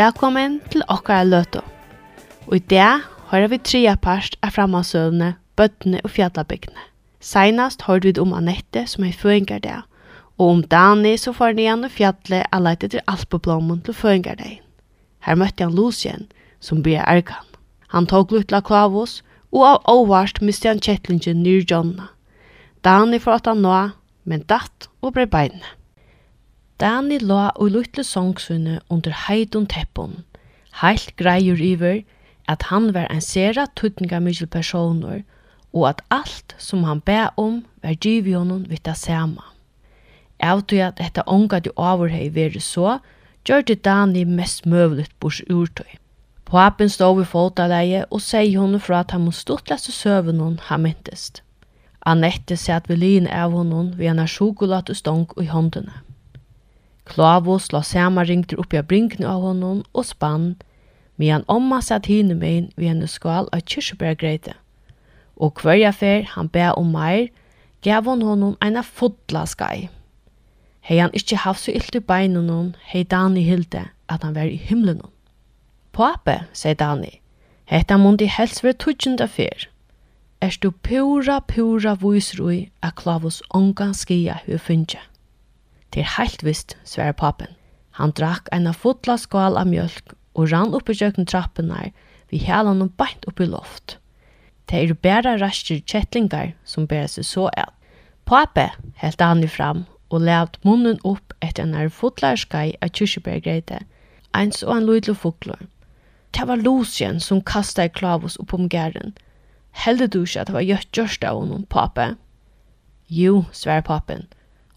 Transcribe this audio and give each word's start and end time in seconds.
Velkommen 0.00 0.54
til 0.72 0.80
okkara 0.88 1.26
løtu. 1.28 1.58
Og 2.46 2.54
i 2.56 2.62
dag 2.72 3.02
hører 3.28 3.50
vi 3.52 3.56
tria 3.60 3.92
parst 4.00 4.38
av 4.40 4.54
framansøvne, 4.54 5.34
bøttene 5.60 5.98
og 6.06 6.12
fjallabygdene. 6.14 6.86
Seinast 7.20 7.82
hørte 7.84 8.08
vi 8.08 8.22
om 8.22 8.30
Anette 8.32 8.86
som 8.88 9.04
er 9.04 9.18
føringar 9.22 9.60
der, 9.60 9.82
og 10.38 10.54
om 10.54 10.62
Dani 10.72 11.12
som 11.20 11.36
får 11.36 11.52
nian 11.58 11.84
og 11.84 11.92
fjallet 11.92 12.46
er 12.48 12.62
leit 12.64 12.86
etter 12.86 13.04
alpeblommen 13.12 13.82
til 13.84 13.98
føringar 13.98 14.38
der. 14.40 14.54
Her 15.26 15.36
møtte 15.36 15.66
han 15.66 15.76
Lucien, 15.76 16.30
som 16.64 16.80
blir 16.86 17.04
arkan. 17.04 17.44
Han 17.92 18.08
tog 18.08 18.32
lutla 18.32 18.62
klavos, 18.64 19.18
og 19.52 19.66
av 19.72 19.84
åvart 19.98 20.40
miste 20.40 20.70
han 20.70 20.80
kjettlingen 20.80 21.42
nyr 21.44 21.66
Jonna. 21.68 22.08
Dani 22.80 23.20
får 23.20 23.42
at 23.42 23.52
han 23.52 23.60
nå, 23.66 23.76
men 24.24 24.48
datt 24.48 24.88
og 25.02 25.18
ble 25.18 25.28
beinne. 25.28 25.76
Dani 26.80 27.18
la 27.20 27.50
og 27.60 27.74
luttle 27.74 28.04
songsunne 28.04 28.78
under 28.88 29.12
heidun 29.26 29.66
teppon. 29.68 30.24
Heilt 30.80 31.12
greier 31.20 31.60
iver 31.60 32.00
at 32.48 32.62
han 32.70 32.94
var 32.94 33.10
en 33.10 33.20
sera 33.20 33.66
tutninga 33.76 34.20
mykje 34.24 34.46
personer 34.46 35.20
og 35.72 35.88
at 35.90 36.00
alt 36.10 36.54
som 36.58 36.84
han 36.88 37.02
bæ 37.04 37.26
om 37.36 37.60
var 37.82 38.00
givi 38.00 38.32
honom 38.32 38.64
vitt 38.70 38.84
det 38.88 38.96
samme. 38.96 39.44
Avtog 40.40 40.80
at 40.80 40.98
dette 40.98 41.26
ångat 41.28 41.68
i 41.68 41.76
avurhei 41.76 42.28
veri 42.34 42.60
så, 42.64 42.98
gjør 43.44 43.62
det 43.68 43.82
Dani 43.84 44.24
mest 44.24 44.66
møvlet 44.66 45.12
bors 45.20 45.42
urtøy. 45.50 45.98
Papen 46.44 46.88
stod 46.88 47.16
ved 47.16 47.28
fotaleie 47.28 48.04
og 48.10 48.24
sier 48.24 48.56
henne 48.56 48.80
fra 48.80 49.04
at 49.04 49.12
han 49.12 49.28
må 49.28 49.36
stortleste 49.36 49.92
søvn 49.92 50.40
hon 50.40 50.58
har 50.64 50.80
myntest. 50.80 51.42
Annette 52.06 52.56
sier 52.56 52.80
at 52.80 52.88
vi 52.88 52.96
lin 52.96 53.28
av 53.28 53.52
henne 53.52 53.90
ved 53.98 54.14
en 54.14 54.26
sjokolat 54.26 54.88
og 54.90 54.96
stong 54.96 55.28
i 55.36 55.52
håndene. 55.52 55.92
Klavos 57.10 57.72
la 57.72 57.82
sema 57.82 58.22
ringter 58.22 58.60
oppi 58.62 58.78
av 58.78 58.86
brinkene 58.86 59.26
av 59.26 59.42
honom 59.42 59.80
og 59.90 60.04
spann, 60.06 60.52
medan 61.18 61.42
omma 61.50 61.80
satt 61.82 62.06
hinne 62.06 62.36
megin 62.38 62.68
ved 62.76 62.92
henne 62.92 63.08
skal 63.10 63.48
av 63.50 63.64
kyrkjebærgreite. 63.66 64.54
Og 65.34 65.58
hverja 65.58 65.90
fer 65.90 66.28
han 66.36 66.50
be 66.54 66.68
om 66.70 66.92
meir, 66.94 67.32
gav 67.82 68.06
hon 68.06 68.22
honom 68.22 68.54
eina 68.62 68.84
fotla 68.86 69.42
skai. 69.50 69.88
Hei 70.86 71.00
han 71.02 71.10
ikkje 71.16 71.42
haft 71.42 71.64
så 71.64 71.74
illt 71.74 71.98
i 71.98 72.04
beinen 72.04 72.48
hon, 72.52 72.74
hei 72.92 73.02
Dani 73.02 73.42
hilde 73.42 73.88
at 74.08 74.22
han 74.22 74.38
var 74.38 74.46
i 74.46 74.60
himmelen 74.70 75.02
hon. 75.02 75.14
Pape, 75.92 76.44
sier 76.54 76.78
Dani, 76.78 77.18
hetta 77.66 77.98
mundi 77.98 78.30
helst 78.30 78.62
ver 78.62 78.78
tutsjunda 78.78 79.26
fer. 79.26 79.66
Erst 80.40 80.62
du 80.62 80.70
pura, 80.70 81.40
pura 81.40 81.98
vysrui 81.98 82.70
a 82.82 82.94
Klavos 82.94 83.42
ongan 83.50 83.94
skia 83.94 84.38
hu. 84.46 84.58
Det 85.90 86.04
er 86.04 86.12
vist 86.18 86.44
visst, 86.44 86.76
sverre 86.84 87.12
papen. 87.12 87.48
Han 87.98 88.12
drakk 88.14 88.48
en 88.52 88.66
av 88.70 88.78
fotla 88.78 89.16
skal 89.18 89.58
av 89.58 89.66
mjölk 89.66 90.14
og 90.34 90.52
rann 90.52 90.74
oppi 90.74 90.94
jøkken 90.94 91.26
trappen 91.26 91.72
her, 91.74 91.90
vi 92.30 92.38
hela 92.38 92.72
noen 92.72 92.92
beint 92.96 93.26
upp 93.26 93.40
loft. 93.42 93.98
Det 94.70 94.78
er 94.78 94.94
bæra 94.94 95.34
rastir 95.40 95.82
kjettlingar 95.82 96.54
som 96.64 96.86
bæra 96.86 97.08
seg 97.10 97.26
så 97.26 97.48
et. 97.58 97.74
Pape 98.24 98.68
heldte 99.02 99.26
han 99.26 99.42
fram 99.50 99.86
og 100.10 100.22
levd 100.22 100.60
munnen 100.62 101.00
opp 101.02 101.34
etter 101.42 101.64
en 101.64 101.74
av 101.74 101.90
fotlarskai 101.90 102.76
av 102.78 102.92
kyrkjebærgreite, 102.94 103.80
eins 104.34 104.62
og 104.62 104.76
en 104.76 104.86
lydlo 104.86 105.14
foklor. 105.18 105.66
Det 106.30 106.46
var 106.46 106.62
Lucien 106.62 107.18
som 107.18 107.42
kastet 107.42 107.96
klavus 107.98 108.38
opp 108.38 108.54
om 108.54 108.68
gæren. 108.70 109.16
Heldig 109.74 110.12
du 110.14 110.22
ikke 110.22 110.44
at 110.44 110.50
det 110.50 110.54
var 110.54 110.66
gjørt 110.66 110.92
gjørst 110.94 111.26
av 111.26 111.42
honom, 111.42 111.64
pape? 111.66 112.12
Jo, 113.10 113.44
svær 113.50 113.82
papen 113.82 114.28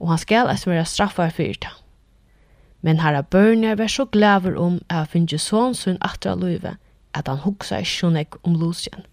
og 0.03 0.11
han 0.11 0.19
skal 0.19 0.51
eis 0.51 0.67
være 0.67 0.83
straffar 0.89 1.31
fyrir 1.31 1.55
ta. 1.63 1.71
Men 2.83 2.99
herra 2.99 3.23
Børnjar 3.23 3.77
var 3.79 3.87
så 3.87 4.05
glæver 4.11 4.57
om 4.59 4.81
at 4.89 4.97
han 4.97 5.11
finnje 5.13 5.39
sånn 5.39 5.75
sunn 5.79 6.01
atra 6.03 6.35
løyve, 6.35 6.75
at 7.15 7.29
han 7.31 7.39
hugsa 7.45 7.79
i 7.79 7.87
sjonek 7.87 8.35
om 8.43 8.57
Lucien. 8.59 9.05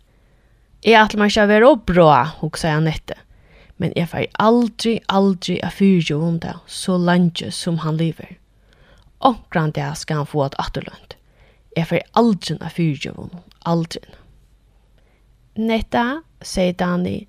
Jeg 0.83 0.99
atle 0.99 1.21
meg 1.21 1.31
ikke 1.31 1.47
være 1.47 1.71
bra, 1.87 2.25
hugsa 2.41 2.73
jeg 2.73 2.83
nette, 2.89 3.17
men 3.79 3.95
jeg 3.97 4.11
fer 4.11 4.27
aldri, 4.43 4.99
aldri 5.07 5.61
a 5.63 5.71
fyrjo 5.71 6.19
om 6.27 6.41
det, 6.43 6.57
så 6.67 6.99
langt 6.99 7.45
som 7.55 7.79
han 7.85 8.01
lever. 8.01 8.35
Omkran 9.21 9.77
det 9.77 9.87
skal 10.01 10.23
han 10.23 10.29
få 10.29 10.49
at 10.49 10.59
atterlønt. 10.59 11.15
Jeg 11.77 11.87
fer 11.87 12.03
aldri 12.19 12.59
a 12.59 12.73
fyrjo 12.73 13.15
om, 13.29 13.31
aldri. 13.69 14.03
Netta, 15.61 16.23
sier 16.43 16.75
Dani, 16.75 17.29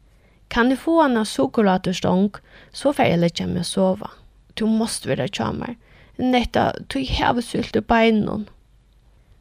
Kan 0.51 0.69
du 0.69 0.75
få 0.75 1.01
en 1.01 1.25
sukkerlaterstång 1.25 2.31
så 2.71 2.93
får 2.93 3.05
jeg 3.05 3.19
lägga 3.19 3.47
mig 3.47 3.59
och 3.59 3.65
sova. 3.65 4.09
Du 4.53 4.65
måste 4.65 5.07
være 5.09 5.27
tjamar. 5.27 5.75
Netta, 6.17 6.73
du 6.87 6.99
har 6.99 7.41
sult 7.41 7.75
i 7.75 7.81
benen. 7.81 8.49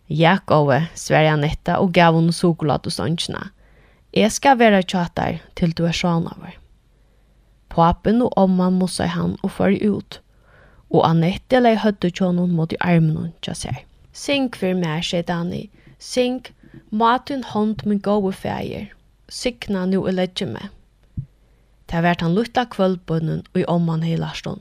Jak 0.06 0.50
over, 0.50 0.87
jeg 1.09 1.37
Netta 1.37 1.78
og 1.78 1.93
gav 1.93 2.15
hon 2.15 2.32
sukkerlaterstångarna. 2.32 3.50
Jeg 4.12 4.32
skal 4.32 4.59
være 4.59 4.82
tjatar 4.82 5.43
til 5.56 5.75
du 5.75 5.84
er 5.84 5.93
sånn 5.93 6.31
over. 6.31 6.54
Papen 7.69 8.22
og 8.22 8.38
omman 8.38 8.78
mossar 8.78 9.06
han 9.06 9.37
og 9.42 9.50
för 9.50 9.82
ut. 9.82 10.21
Og 10.91 11.10
Annette 11.10 11.60
lei 11.60 11.75
høttu 11.75 12.10
tjónun 12.10 12.54
mot 12.54 12.72
i 12.72 12.77
armen 12.81 13.32
tja 13.42 13.54
seg. 13.54 13.87
Sink 14.12 14.56
for 14.56 14.75
meg, 14.75 15.03
sier 15.04 15.22
Dani. 15.22 15.71
Sink, 15.98 16.53
maten 16.91 17.42
hånd 17.42 17.82
min 17.84 17.98
gode 17.98 18.32
feir. 18.32 18.92
Sikna 19.28 19.87
nu 19.87 20.06
i 20.06 20.12
ledje 20.12 20.47
meg. 20.47 20.71
Det 21.90 22.02
vært 22.04 22.22
han 22.22 22.36
lutta 22.36 22.64
kvöldbunnen 22.70 23.42
og 23.50 23.60
i 23.60 23.66
omman 23.66 24.04
hei 24.06 24.14
larston. 24.18 24.60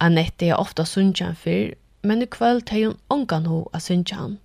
Annette 0.00 0.48
er 0.48 0.56
ofta 0.56 0.84
sunnkjan 0.88 1.36
fyr, 1.36 1.74
men 2.02 2.22
i 2.24 2.28
kvöld 2.36 2.72
hei 2.72 2.86
hun 2.86 2.96
ongan 3.12 3.48
ho 3.50 3.66
a 3.72 3.80
sunnkjan. 3.80 4.38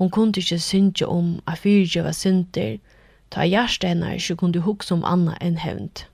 Hon 0.00 0.12
kunde 0.12 0.42
ikkje 0.42 0.60
sunnkja 0.60 1.08
om 1.08 1.32
a 1.46 1.56
fyrtje 1.56 2.04
var 2.04 2.16
synder, 2.16 2.76
ta 3.30 3.44
hjärsta 3.44 3.88
henne 3.88 4.14
ikkje 4.16 4.36
kunde 4.36 4.62
hugsa 4.64 4.94
om 4.94 5.04
anna 5.04 5.36
enn 5.40 5.58
hevnt. 5.64 6.04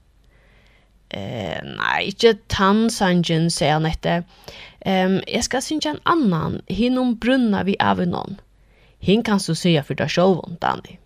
Eh, 1.10 1.60
nei, 1.62 1.99
ikkje 2.10 2.37
tann 2.49 2.88
sanjen, 2.91 3.50
sier 3.50 3.77
Annette. 3.77 4.22
Um, 4.87 5.21
jeg 5.31 5.44
skal 5.47 5.62
sunnkja 5.62 5.94
en 5.94 6.03
annan, 6.10 6.60
hin 6.69 6.99
om 6.99 7.15
brunna 7.19 7.62
vi 7.66 7.77
avinon. 7.81 8.38
Hin 8.99 9.22
kan 9.22 9.41
så 9.43 9.54
sya 9.59 9.83
for 9.84 9.99
deg 9.99 10.10
sjolvon, 10.10 10.59
Dani. 10.62 10.99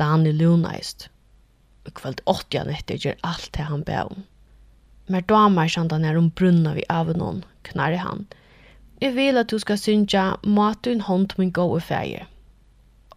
Dani 0.00 0.32
lunaist 0.32 1.10
kvöld 1.94 2.20
åtti 2.26 2.58
han 2.60 2.70
etter 2.70 3.00
gjør 3.00 3.16
allt 3.26 3.52
det 3.56 3.66
han 3.68 3.84
ber 3.86 4.10
om. 4.12 4.24
Mer 5.10 5.24
damer 5.26 5.70
kjent 5.70 5.92
han 5.92 6.04
er 6.04 6.18
om 6.18 6.28
brunna 6.30 6.74
vi 6.76 6.84
av 6.92 7.10
noen, 7.16 7.42
knarri 7.66 7.98
han. 7.98 8.26
Jeg 9.00 9.16
vil 9.16 9.40
at 9.40 9.48
du 9.50 9.58
skal 9.58 9.80
synja 9.80 10.24
mat 10.44 10.82
du 10.84 10.92
en 10.92 11.06
hånd 11.06 11.32
min 11.38 11.52
gode 11.56 11.80
feie. 11.82 12.26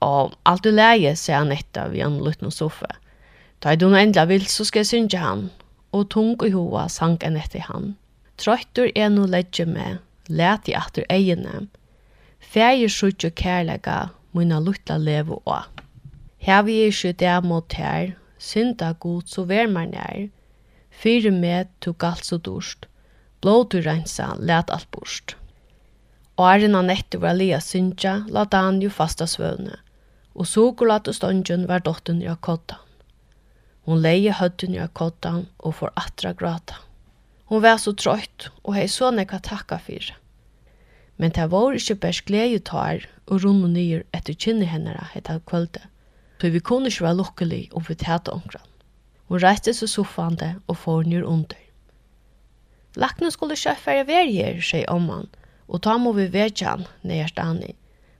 Og 0.01 0.33
alt 0.47 0.63
du 0.63 0.71
leie, 0.71 1.13
sier 1.19 1.41
han 1.41 1.51
etter 1.51 1.91
vid 1.91 2.05
en 2.05 2.21
liten 2.23 2.51
soffa. 2.51 2.89
Ta 3.59 3.75
du 3.75 3.85
noe 3.87 4.01
ändla 4.01 4.25
vil, 4.31 4.47
så 4.47 4.65
skal 4.67 4.83
jeg 4.83 4.91
synja 4.93 5.21
han. 5.25 5.45
Og 5.93 6.09
tung 6.15 6.33
i 6.43 6.53
hoa 6.55 6.87
sank 6.89 7.23
en 7.23 7.37
etter 7.39 7.67
han. 7.67 7.93
Trøytur 8.39 8.89
er 8.95 9.11
no 9.13 9.27
ledje 9.29 9.67
med, 9.69 9.99
let 10.27 10.67
i 10.71 10.75
atter 10.75 11.05
egene. 11.13 11.67
Feie 12.39 12.89
sjutjo 12.89 13.29
kærlega, 13.35 14.09
mina 14.33 14.59
luttla 14.59 14.97
leve 14.97 15.37
og. 15.45 15.83
Her 16.43 16.63
vi 16.63 16.81
er 16.81 16.91
ikke 16.91 17.13
där 17.19 17.41
mot 17.41 17.73
her, 17.73 18.15
synda 18.43 18.91
god 18.99 19.29
så 19.31 19.45
vær 19.47 19.69
man 19.71 19.93
nær. 19.95 20.27
Fyre 20.91 21.31
med 21.31 21.71
to 21.81 21.93
galt 21.99 22.25
så 22.27 22.37
dorst. 22.37 22.87
Blå 23.41 23.63
du 23.71 23.79
rensa, 23.81 24.33
let 24.39 24.71
alt 24.71 24.89
burst. 24.91 25.35
Og 26.37 26.47
av 26.49 26.85
nettet 26.85 27.21
var 27.21 27.37
lia 27.37 27.59
syndja, 27.61 28.23
la 28.27 28.45
dan 28.45 28.81
jo 28.81 28.89
fasta 28.89 29.27
svøvne. 29.29 29.77
Og 30.33 30.47
så 30.49 30.71
gulat 30.71 31.07
og 31.07 31.15
ståndjen 31.15 31.67
var 31.69 31.83
dotten 31.85 32.21
i 32.21 32.29
akottan. 32.29 32.81
Hon 33.85 34.01
leie 34.01 34.31
høtten 34.33 34.73
i 34.73 34.81
akottan 34.81 35.45
og 35.59 35.75
får 35.79 35.93
atra 35.99 36.33
grata. 36.33 36.79
Hon 37.51 37.61
var 37.61 37.77
så 37.77 37.93
trøyt 37.93 38.49
og 38.63 38.73
hei 38.77 38.87
så 38.89 39.11
nekka 39.11 39.41
takka 39.43 39.77
fyre. 39.77 40.15
Men 41.17 41.35
det 41.35 41.51
var 41.51 41.75
ikke 41.77 41.99
bærs 42.01 42.23
glede 42.25 42.63
tar 42.65 43.05
og 43.27 43.43
runde 43.43 43.69
nyer 43.75 44.07
etter 44.15 44.33
kynne 44.33 44.65
hennara 44.65 45.11
etter 45.13 45.43
kvöldet 45.45 45.92
for 46.43 46.51
vi 46.51 46.59
kunne 46.59 46.89
ikke 46.91 47.05
være 47.05 47.15
lukkelig 47.21 47.61
om 47.71 47.83
vi 47.87 47.95
tatt 47.95 48.27
omkran. 48.27 48.65
Hun 49.31 49.39
reiste 49.39 49.71
seg 49.71 49.87
soffande 49.87 50.49
og 50.67 50.75
får 50.81 51.05
nyr 51.07 51.23
under. 51.23 51.55
Lakne 52.99 53.31
skulle 53.31 53.55
kjøffer 53.55 54.01
være 54.01 54.07
vær 54.09 54.27
her, 54.27 54.59
sier 54.59 54.91
omman, 54.91 55.29
og 55.71 55.85
ta 55.87 55.95
må 55.95 56.11
vi 56.17 56.27
vekje 56.33 56.67
han, 56.67 56.83
nærst 57.07 57.39
han 57.39 57.63
i, 57.63 57.71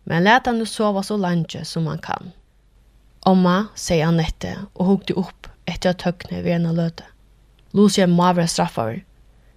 men 0.08 0.24
let 0.24 0.48
han 0.48 0.64
jo 0.64 0.70
sove 0.72 1.04
så 1.04 1.20
langt 1.20 1.58
som 1.68 1.92
han 1.92 2.00
kan. 2.00 2.32
Omma, 3.28 3.68
sier 3.76 4.08
Annette, 4.08 4.56
og 4.72 4.94
hukte 4.94 5.20
opp 5.20 5.52
etter 5.68 5.92
at 5.92 6.08
høgne 6.08 6.40
ved 6.48 6.56
en 6.62 6.72
av 6.72 6.80
løte. 6.80 7.06
Lucia 7.76 8.08
må 8.08 8.32
være 8.32 8.48
straffer. 8.48 9.02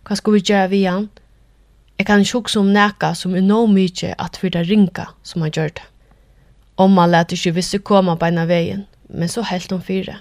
Hva 0.02 0.18
skal 0.18 0.34
vi 0.34 0.42
gjøre 0.42 0.70
ved 0.74 0.88
han? 0.90 1.10
Jeg 1.98 2.10
kan 2.10 2.26
ikke 2.26 2.42
huske 2.42 2.58
om 2.58 2.74
nækka 2.74 3.14
som 3.14 3.38
er 3.38 3.46
nå 3.46 3.62
mye 3.70 4.16
at 4.18 4.42
vi 4.42 4.50
da 4.50 4.66
ringa 4.66 5.12
som 5.22 5.46
han 5.46 5.54
gjør 5.54 5.78
det. 5.78 5.86
Omma 6.76 7.06
lät 7.06 7.32
ikke 7.32 7.54
visse 7.56 7.78
koma 7.78 8.16
på 8.16 8.26
ena 8.26 8.42
av 8.42 8.84
men 9.08 9.28
så 9.28 9.42
helt 9.42 9.70
hon 9.70 9.82
fyra. 9.82 10.20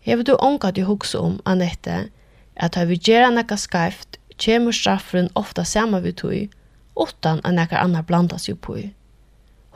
Hever 0.00 0.22
du 0.22 0.34
ångat 0.34 0.78
i 0.78 0.82
hugsa 0.82 1.18
om, 1.18 1.40
Anette, 1.44 2.08
at 2.56 2.74
har 2.74 2.86
vi 2.86 2.98
gjerra 2.98 3.30
nekka 3.30 3.56
skarft, 3.56 4.18
kjemur 4.38 4.72
strafferen 4.72 5.30
ofta 5.34 5.64
sama 5.64 6.00
vi 6.00 6.12
tog, 6.12 6.50
utan 6.96 7.40
at 7.44 7.54
nekka 7.54 7.78
annar 7.78 8.02
blanda 8.02 8.38
seg 8.38 8.60
på. 8.60 8.76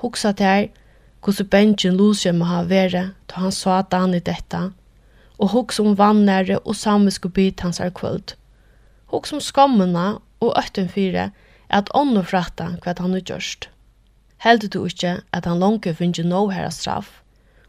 Hugsa 0.03 0.33
til 0.33 0.69
hvordan 1.25 1.51
bensin 1.51 1.97
Lucia 1.97 2.33
må 2.33 2.45
ha 2.45 2.63
vært, 2.63 3.15
da 3.27 3.47
han 3.47 3.53
sa 3.53 3.79
at 3.81 3.95
han 3.95 4.15
i 4.15 4.21
detta, 4.21 4.71
og 5.39 5.53
hugsa 5.55 5.83
om 5.83 5.97
vannere 5.99 6.59
og 6.65 6.77
samiske 6.77 7.29
bit 7.29 7.61
hans 7.61 7.81
er 7.81 7.91
kvöld. 7.91 8.37
Hugsa 9.11 9.37
om 9.37 9.43
skammene 9.43 10.07
og 10.41 10.55
øtten 10.59 10.89
fyre, 10.89 11.31
at 11.69 11.91
ånden 11.95 12.25
fratta 12.25 12.77
hva 12.83 12.95
han 12.99 13.17
har 13.17 13.25
gjørst 13.27 13.71
heldur 14.45 14.69
du 14.69 14.81
ikkje 14.87 15.21
at 15.33 15.47
han 15.47 15.61
langke 15.61 15.95
finnje 15.95 16.25
no 16.25 16.49
herra 16.51 16.71
straff, 16.71 17.23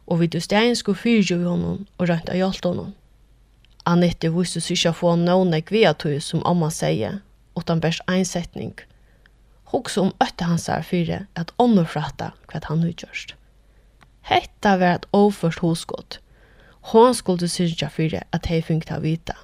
og 0.08 0.22
vi 0.22 0.28
du 0.28 0.40
stegin 0.40 0.76
sko 0.76 0.94
fyrjo 0.94 1.38
vi 1.38 1.48
honom 1.48 1.86
og 1.98 2.10
rønt 2.10 2.30
av 2.30 2.60
honom. 2.64 2.94
Annette 3.86 4.30
visste 4.36 4.62
sig 4.62 4.76
ikke 4.76 4.94
få 5.00 5.16
noen 5.16 5.54
jeg 5.54 5.72
via 5.72 5.94
tog 5.94 6.22
som 6.22 6.44
Amma 6.46 6.70
sier, 6.70 7.22
utan 7.56 7.80
bærs 7.80 8.02
einsetning. 8.08 8.76
Hoks 9.72 9.98
om 9.98 10.14
øtte 10.24 10.48
hans 10.48 10.68
er 10.70 10.84
fyre 10.84 11.26
at 11.36 11.52
ånden 11.60 11.88
fratta 11.88 12.34
hva 12.52 12.62
han 12.68 12.84
utgjørst. 12.88 13.36
Hetta 14.28 14.76
var 14.78 14.98
et 14.98 15.08
overførst 15.16 15.64
hoskott. 15.64 16.20
Hon 16.92 17.16
skulle 17.16 17.48
syrja 17.48 17.88
fyre 17.92 18.24
at 18.32 18.48
hei 18.52 18.62
funkt 18.62 18.92
av 18.92 19.04
vita. 19.08 19.36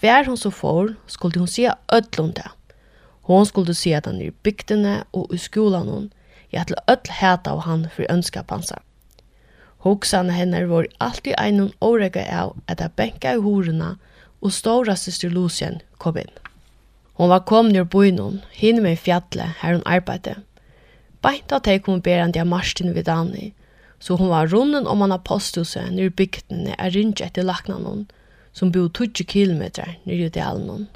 Hver 0.00 0.24
hun 0.28 0.36
så 0.36 0.50
får, 0.52 0.94
skulle 1.06 1.40
hun 1.40 1.48
sia 1.48 1.74
ødlom 1.92 2.32
det. 2.32 2.48
Hon 3.28 3.44
skulle 3.46 3.74
sia 3.74 3.98
at 4.00 4.06
han 4.06 4.20
er 4.20 4.30
i 4.30 4.36
bygdene 4.44 5.02
og 5.12 5.32
i 5.34 5.40
skolan 5.40 5.88
hon, 5.88 6.08
Jeg 6.52 6.64
hadde 6.64 6.82
öll 6.88 7.12
hæta 7.20 7.52
av 7.52 7.64
han 7.66 7.86
for 7.94 8.06
ønskap 8.10 8.50
hans. 8.50 8.72
Hoksane 9.84 10.32
henne 10.32 10.64
var 10.68 10.86
alltid 11.00 11.34
en 11.38 11.72
årega 11.80 12.24
av 12.32 12.56
at 12.66 12.80
jeg 12.80 12.96
benka 12.96 13.34
i 13.34 13.42
horena 13.42 13.96
og 14.40 14.52
stora 14.52 14.96
syster 14.96 15.30
Lucien 15.30 15.80
kom 15.98 16.18
inn. 16.18 16.32
Hon 17.18 17.30
var 17.30 17.46
kom 17.46 17.70
nir 17.72 17.84
boinon, 17.84 18.42
hinne 18.54 18.82
med 18.82 18.98
fjallet 19.02 19.58
her 19.60 19.74
hun 19.74 19.86
arbeidde. 19.86 20.36
Beint 21.22 21.52
at 21.52 21.66
jeg 21.66 21.82
kom 21.82 22.02
berandi 22.02 22.38
av 22.38 22.46
Martin 22.46 22.94
vid 22.94 23.08
Dani, 23.10 23.52
så 23.98 24.14
hon 24.14 24.30
var 24.30 24.46
runden 24.46 24.86
om 24.86 25.00
han 25.02 25.14
apostelse 25.14 25.82
nir 25.90 26.10
bygden 26.14 26.68
er 26.76 26.94
rinja 26.94 27.26
etter 27.26 27.46
laknanon, 27.46 28.06
som 28.52 28.70
bo 28.72 28.86
20 28.88 29.26
kilometer 29.26 29.96
nir 30.06 30.26
i 30.26 30.30
delen. 30.30 30.86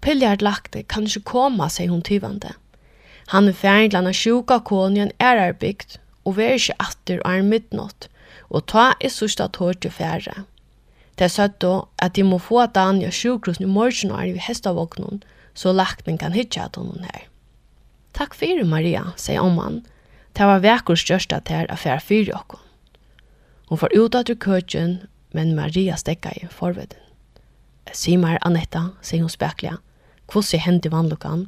Piljar 0.00 0.40
lakte 0.40 0.82
kan 0.88 1.04
ikke 1.04 1.24
koma, 1.32 1.68
sier 1.68 1.92
hun 1.92 2.04
tyvande. 2.04 2.54
Han 3.34 3.48
er 3.48 3.56
ferdig 3.58 3.90
til 3.90 3.98
han 3.98 4.10
er 4.10 4.16
sjuka 4.16 4.58
kone 4.62 5.10
er 5.18 5.40
er 5.42 5.52
bygd, 5.52 5.98
og 6.24 6.36
vi 6.36 6.44
er 6.44 6.58
ikke 6.58 6.76
atter 6.82 7.22
og 7.24 7.32
er 7.32 7.42
midnatt, 7.42 8.08
og 8.50 8.66
ta 8.70 8.92
er 9.00 9.10
sørste 9.10 9.48
tårt 9.52 9.80
til 9.82 9.90
fære. 9.90 10.44
Det 11.18 11.24
er 11.24 11.32
søtt 11.32 11.60
da 11.60 11.80
at 11.98 12.14
de 12.14 12.22
må 12.22 12.38
få 12.38 12.66
Daniel 12.66 13.12
sjukrusen 13.12 13.64
i 13.64 13.72
morgen 13.72 14.12
og 14.12 14.20
er 14.20 14.34
i 14.34 14.44
hestavåknen, 14.48 15.22
så 15.54 15.72
lakten 15.72 16.18
kan 16.18 16.32
hitja 16.32 16.66
at 16.66 16.76
hun 16.76 17.02
her. 17.02 17.26
Takk 18.12 18.34
fyrir 18.34 18.64
Maria, 18.64 19.12
sier 19.16 19.40
omman. 19.40 19.82
Det 20.36 20.44
var 20.44 20.60
vekkurs 20.60 21.00
størsta 21.00 21.40
til 21.40 21.64
å 21.64 21.72
affær 21.72 22.00
fyrir 22.04 22.36
okkur. 22.36 22.60
Hon 23.68 23.80
får 23.80 23.96
ut 23.96 24.14
av 24.14 24.28
køtjen, 24.28 25.00
men 25.32 25.56
Maria 25.56 25.96
stekka 25.96 26.30
i 26.36 26.46
forveden. 26.46 27.00
Jeg 27.88 27.96
sier 27.96 28.18
meg 28.20 28.38
Anetta, 28.44 28.90
sier 29.00 29.24
hun 29.24 29.32
spekla, 29.32 29.78
hvordan 30.30 30.60
hendte 30.60 30.92
vannlokkan, 30.92 31.46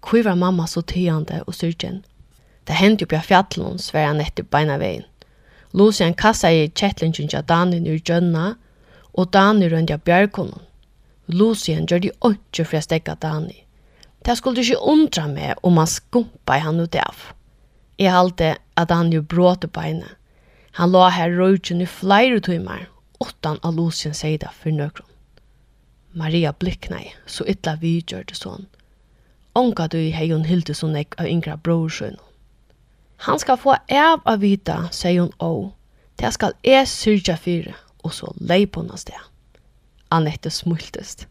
Hvor 0.00 0.22
var 0.24 0.34
mamma 0.34 0.66
så 0.66 0.82
tyjande 0.82 1.42
og 1.46 1.54
syrgen? 1.54 2.02
Det 2.66 2.78
hendte 2.78 3.04
jo 3.04 3.10
på 3.10 3.20
fjallen, 3.26 3.78
sver 3.78 4.06
han 4.06 4.20
etter 4.20 4.46
beina 4.46 4.78
veien. 4.80 5.04
Lucian 5.72 6.14
kassa 6.14 6.50
i 6.50 6.68
kjettlingen 6.68 7.28
til 7.30 7.46
Danin 7.46 7.86
ur 7.86 7.98
Gjønna, 7.98 8.54
og 9.14 9.32
Dani 9.34 9.68
rundt 9.70 9.90
av 9.90 10.02
bjergkonnen. 10.06 10.62
Lucian 11.30 11.86
gjør 11.86 12.02
de 12.02 12.10
ikke 12.10 12.64
for 12.64 12.78
å 12.78 12.84
stekke 12.84 13.16
Dani. 13.22 13.64
Det 14.26 14.36
skulle 14.36 14.62
ikke 14.64 14.82
undra 14.92 15.26
meg 15.30 15.60
om 15.62 15.78
han 15.80 15.88
skumpa 15.88 16.58
i 16.58 16.64
han 16.64 16.80
ut 16.80 16.96
av. 16.98 17.20
Jeg 18.00 18.12
halte 18.12 18.56
at 18.80 18.90
han 18.90 19.12
jo 19.12 19.22
bråte 19.22 19.68
beina. 19.68 20.16
Han 20.78 20.92
la 20.92 21.08
her 21.10 21.32
røyken 21.36 21.82
i 21.82 21.88
flere 21.88 22.40
timer, 22.40 22.88
åttan 23.20 23.58
av 23.62 23.76
Lucian 23.76 24.14
seida 24.14 24.50
for 24.54 24.74
nøkron. 24.74 25.06
Maria 26.12 26.52
blikna 26.52 27.00
i, 27.02 27.10
så 27.26 27.46
ytla 27.46 27.76
vi 27.80 28.00
gjør 28.00 28.26
det 28.26 28.38
sånn. 28.38 28.66
Onka 29.54 29.88
du 29.90 29.98
hei 30.14 30.30
hun 30.30 30.44
hilde 30.46 30.74
så 30.74 30.86
nek 30.86 31.16
av 31.18 31.26
yngra 31.26 31.56
brorsjøn. 31.58 32.18
Han 33.26 33.38
skal 33.38 33.58
få 33.60 33.74
av 33.90 34.22
av 34.24 34.40
vita, 34.40 34.86
sier 34.94 35.20
hun 35.20 35.32
å. 35.42 35.72
Det 36.20 36.30
skal 36.32 36.54
jeg 36.64 36.88
syrja 36.88 37.36
fyre, 37.36 37.74
og 38.04 38.14
så 38.14 38.30
lei 38.38 38.62
på 38.66 38.84
hans 38.86 39.04
det. 39.08 39.18
Annette 40.10 40.50
smultest. 40.50 41.26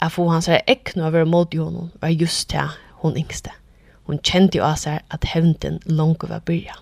Jeg 0.00 0.12
får 0.12 0.28
hans 0.30 0.48
her 0.50 0.64
ekne 0.66 1.06
av 1.06 1.14
være 1.14 1.28
mot 1.30 1.54
honom 1.54 1.92
var 2.02 2.12
just 2.12 2.50
det 2.50 2.66
hun 3.02 3.16
yngste. 3.16 3.54
Hun 4.06 4.20
kjente 4.22 4.58
jo 4.58 4.66
av 4.66 4.76
seg 4.82 5.00
at 5.10 5.24
hevnden 5.30 5.80
langt 5.86 6.26
var 6.28 6.44
byrja. 6.44 6.76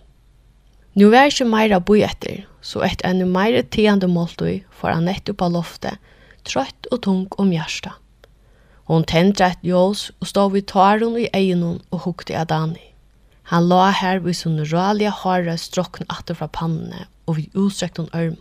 Nu 0.95 1.09
var 1.11 1.31
ikke 1.31 1.47
meira 1.49 1.81
boi 1.81 2.03
etter, 2.07 2.45
så 2.63 2.85
etter 2.87 3.11
enn 3.11 3.33
meira 3.35 3.63
tiende 3.63 4.09
måltøy 4.11 4.63
får 4.79 4.97
Annette 4.97 5.35
av 5.39 5.53
loftet, 5.55 5.99
trøtt 6.47 6.89
og 6.91 7.03
tung 7.07 7.25
om 7.39 7.51
hjertet. 7.53 7.93
Hon 8.91 9.05
tendra 9.09 9.53
et 9.53 9.63
ljós 9.65 10.11
og 10.21 10.29
stod 10.29 10.53
vid 10.53 10.69
taren 10.69 11.17
i 11.17 11.31
egnon 11.33 11.81
og 11.91 12.05
hukte 12.05 12.37
av 12.37 12.51
Dani. 12.51 12.91
Han 13.53 13.69
la 13.69 13.91
her 13.93 14.21
vid 14.25 14.37
sin 14.37 14.61
ralige 14.73 15.13
håret 15.23 15.61
strokken 15.61 16.09
atter 16.13 16.37
fra 16.37 16.49
pannene 16.49 17.07
og 17.27 17.39
vid 17.39 17.57
utstrekt 17.57 18.01
hon 18.01 18.13
ørmen. 18.13 18.41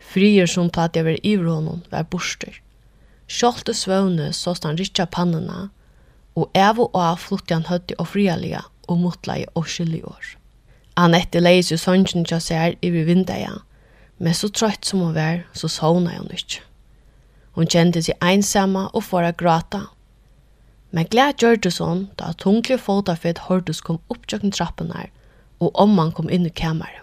Frier 0.00 0.46
som 0.48 0.70
at 0.76 0.96
jeg 0.96 1.04
var 1.04 1.18
i 1.22 1.34
honom 1.36 1.82
var 1.90 2.08
borster. 2.08 2.60
Kjolte 3.28 3.72
svøvne 3.74 4.32
sås 4.36 4.60
han 4.64 4.76
rikja 4.76 5.06
pannene, 5.06 5.70
og 6.36 6.50
av 6.54 6.80
og 6.80 6.96
av 6.98 7.20
flutte 7.20 7.56
han 7.56 7.68
høtti 7.68 7.96
og 7.98 8.10
frialige 8.12 8.60
og 8.88 9.00
motla 9.00 9.38
og 9.54 9.68
skyldig 9.68 10.02
år. 10.04 10.34
Annette 10.96 11.40
leis 11.40 11.72
jo 11.72 11.78
sønnen 11.80 12.26
til 12.28 12.40
seg 12.40 12.76
i 12.84 12.90
vindeia, 12.92 13.56
men 14.18 14.36
så 14.36 14.48
trøtt 14.48 14.84
som 14.84 15.00
hun 15.00 15.16
var, 15.16 15.42
så 15.52 15.68
sovna 15.68 16.18
hun 16.18 16.30
ikke. 16.30 16.60
Hon 17.54 17.70
kjente 17.70 18.02
seg 18.02 18.18
einsamma 18.24 18.88
og 18.92 19.04
for 19.06 19.26
å 19.26 19.34
gråta. 19.38 19.84
Men 20.94 21.08
glad 21.10 21.42
gjørtes 21.42 21.80
sånn 21.80 22.08
da 22.18 22.32
tunglige 22.38 22.82
fotafett 22.82 23.44
hørtes 23.48 23.82
kom 23.82 24.00
opp 24.10 24.26
tjøkken 24.30 24.54
trappen 24.54 24.92
her, 24.94 25.10
og 25.62 25.74
omman 25.78 26.12
kom 26.14 26.30
inn 26.30 26.46
i 26.46 26.52
kameret. 26.54 27.02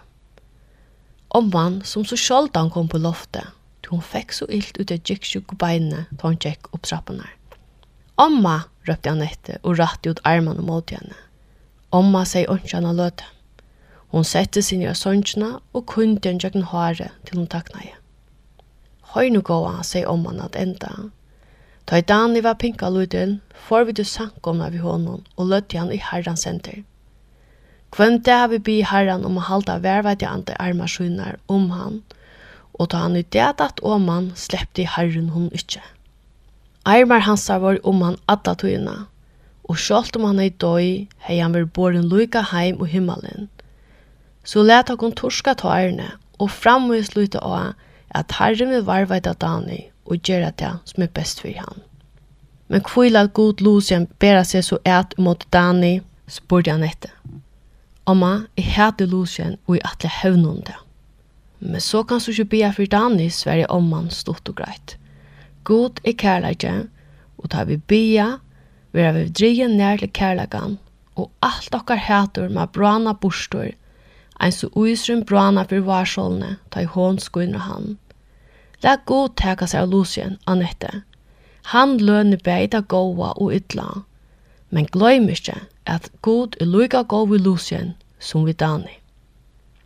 Omman, 1.32 1.80
som 1.88 2.04
så 2.04 2.16
skjoldt 2.20 2.56
han 2.56 2.68
kom 2.72 2.90
på 2.92 3.00
loftet, 3.00 3.48
til 3.80 3.96
hun 3.96 4.04
fikk 4.04 4.34
så 4.36 4.48
illt 4.52 4.76
ut 4.76 4.92
av 4.92 5.00
gikksjuk 5.00 5.54
beinene 5.60 6.04
da 6.10 6.28
hun 6.28 6.36
gikk 6.40 6.68
opp 6.76 6.84
trappen 6.88 7.22
her. 7.24 7.32
Omma, 8.20 8.58
røpte 8.88 9.12
Anette 9.12 9.56
og 9.62 9.78
rattet 9.80 10.10
ut 10.12 10.20
armene 10.28 10.64
mot 10.64 10.92
henne. 10.92 11.16
Omma 11.92 12.26
sier 12.28 12.52
ikke 12.52 12.80
løte. 12.84 13.24
Hun 14.12 14.24
sette 14.28 14.60
sin 14.62 14.84
i 14.84 14.92
sønnsjene 14.92 15.58
og 15.72 15.86
kunde 15.88 16.28
en 16.28 16.40
tjøkken 16.40 16.68
håret 16.68 17.12
til 17.24 17.40
hun 17.40 17.48
takna 17.48 17.80
henne. 17.80 18.01
Høy 19.12 19.28
nu 19.28 19.42
gåa, 19.44 19.82
sier 19.84 20.08
omman 20.08 20.40
at 20.40 20.56
enda. 20.56 21.10
Ta 21.84 21.98
i 22.00 22.04
Dani 22.06 22.40
var 22.40 22.56
pinka 22.56 22.88
luten, 22.88 23.40
får 23.68 23.84
vi 23.84 23.92
du 23.98 24.04
sankomna 24.08 24.70
vi 24.72 24.80
hånden, 24.80 25.26
og 25.36 25.50
løtti 25.50 25.76
han 25.76 25.92
i 25.92 26.00
herran 26.00 26.38
senter. 26.40 26.80
Kvendt 27.92 28.24
det 28.24 28.38
vi 28.50 28.58
bi 28.68 28.76
herran 28.88 29.26
om 29.28 29.36
å 29.36 29.44
halda 29.44 29.76
vervet 29.84 30.22
i 30.24 30.28
ante 30.30 30.56
armasjoner 30.56 31.36
om 31.52 31.68
han, 31.76 32.00
og 32.72 32.88
ta 32.94 33.02
han 33.04 33.18
i 33.20 33.24
det 33.36 33.50
at 33.66 33.82
om 33.84 34.08
han 34.08 34.30
slepte 34.38 34.86
i 34.86 34.88
herren 34.88 35.28
hon 35.34 35.50
ikkje. 35.52 35.82
Armar 36.88 37.26
hans 37.28 37.44
var 37.48 37.78
om 37.84 38.00
han 38.02 38.16
atta 38.32 38.56
tøyna, 38.56 39.06
og 39.68 39.76
sjålt 39.76 40.16
om 40.16 40.24
han 40.30 40.40
er 40.40 40.56
døy, 40.56 41.06
hei 41.28 41.36
han 41.38 41.52
vil 41.52 41.68
båren 41.68 42.08
luka 42.08 42.40
heim 42.54 42.80
og 42.80 42.88
himmelen. 42.88 43.50
Så 44.42 44.64
let 44.64 44.88
han 44.88 45.12
torska 45.20 45.52
tøyrene, 45.60 46.14
og 46.40 46.50
framvis 46.50 47.12
luta 47.14 47.44
av 47.44 47.74
at 48.14 48.32
Herren 48.38 48.72
vil 48.74 48.84
varveita 48.86 49.32
Dani 49.40 49.86
og 50.04 50.22
gjøre 50.26 50.52
det 50.58 50.72
som 50.88 51.04
er 51.04 51.12
best 51.14 51.40
for 51.40 51.52
han. 51.56 51.82
Men 52.68 52.84
kvile 52.84 53.24
at 53.26 53.34
god 53.36 53.60
Lucien 53.60 54.06
bæra 54.20 54.44
seg 54.48 54.64
så 54.64 54.78
et 54.88 55.16
mot 55.18 55.44
Dani, 55.52 56.00
spurte 56.28 56.72
han 56.72 56.84
etter. 56.86 57.12
Amma, 58.08 58.48
jeg 58.56 58.72
heter 58.76 59.06
Lucien 59.06 59.58
og 59.66 59.76
jeg 59.76 59.84
atle 59.86 60.10
høvn 60.22 60.46
om 60.48 60.62
det. 60.66 60.78
Men 61.60 61.80
så 61.80 62.02
kan 62.02 62.18
du 62.18 62.30
ikke 62.32 62.50
bia 62.56 62.70
for 62.74 62.88
Dani, 62.90 63.28
Sverige 63.30 63.70
om 63.70 63.90
man 63.90 64.10
stort 64.10 64.48
og 64.48 64.56
greit. 64.58 64.96
God 65.64 66.00
er 66.04 66.16
kærleikje, 66.18 66.88
og 67.38 67.50
tar 67.50 67.68
vi 67.68 67.76
bia, 67.76 68.38
vera 68.92 69.12
vi 69.14 69.28
dreien 69.30 69.76
nær 69.78 70.00
til 70.00 70.10
kærleikan, 70.10 70.78
og 71.14 71.30
alt 71.42 71.74
okkar 71.74 72.00
hætur 72.02 72.48
med 72.48 72.72
brana 72.74 73.12
bostor 73.12 73.70
ein 74.42 74.52
så 74.52 74.68
uisrun 74.74 75.24
brana 75.24 75.64
fyrir 75.64 75.86
varsålne, 75.86 76.56
ta 76.70 76.82
i 76.82 76.88
hån 76.90 77.18
skuinra 77.22 77.62
han. 77.68 77.96
La 78.82 78.96
god 79.06 79.36
teka 79.38 79.68
seg 79.70 79.84
av 79.84 79.92
Lucien, 79.92 80.38
Annette. 80.50 81.02
Han 81.70 81.94
lønner 82.02 82.40
beida 82.42 82.80
goa 82.80 83.30
og 83.36 83.54
ytla. 83.54 84.02
Men 84.74 84.88
gløym 84.90 85.28
ikkje 85.30 85.60
at 85.86 86.10
god 86.26 86.56
er 86.60 86.66
loika 86.66 87.04
god 87.06 87.30
vi 87.30 87.38
Lucien 87.38 87.94
som 88.18 88.46
vi 88.46 88.52
Dani. 88.52 88.98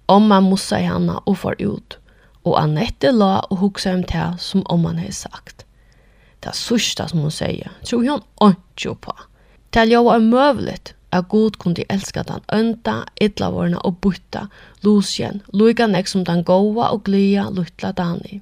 Omma 0.08 0.40
mussa 0.40 0.80
i 0.80 0.88
hanna 0.88 1.18
og 1.26 1.38
far 1.42 1.60
ut, 1.60 1.98
og 2.46 2.56
Annette 2.60 3.12
la 3.12 3.42
og 3.50 3.60
hugsa 3.60 3.92
om 3.92 4.04
det 4.08 4.26
som 4.40 4.64
omman 4.72 5.02
hei 5.02 5.12
sagt. 5.12 5.66
Det 6.40 6.54
er 6.54 7.08
som 7.08 7.20
hun 7.20 7.30
sier, 7.30 7.72
tror 7.84 8.04
hun 8.06 8.56
ikke 8.56 8.94
på. 8.94 9.12
Det 9.74 9.82
er 9.82 9.92
jo 9.92 10.06
er 10.08 10.18
møvligt, 10.18 10.94
at 11.12 11.28
god 11.28 11.58
kunne 11.58 11.84
elska 11.88 12.22
den 12.22 12.40
ønda, 12.52 13.04
idlavorna 13.20 13.78
og 13.84 14.00
bytta, 14.02 14.46
lusjen, 14.84 15.42
luiga 15.52 15.86
nek 15.86 16.08
som 16.08 16.24
den 16.24 16.42
gåa 16.44 16.90
og 16.90 17.04
glia 17.04 17.48
luttla 17.50 17.92
Dani. 17.92 18.40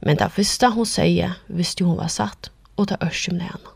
Men 0.00 0.16
det 0.20 0.30
fyrsta 0.32 0.70
hon 0.74 0.86
sier, 0.86 1.38
visste 1.48 1.84
hon 1.84 1.96
var 1.96 2.12
satt, 2.12 2.50
og 2.76 2.88
det 2.88 3.00
ørsymle 3.02 3.48
henne. 3.48 3.72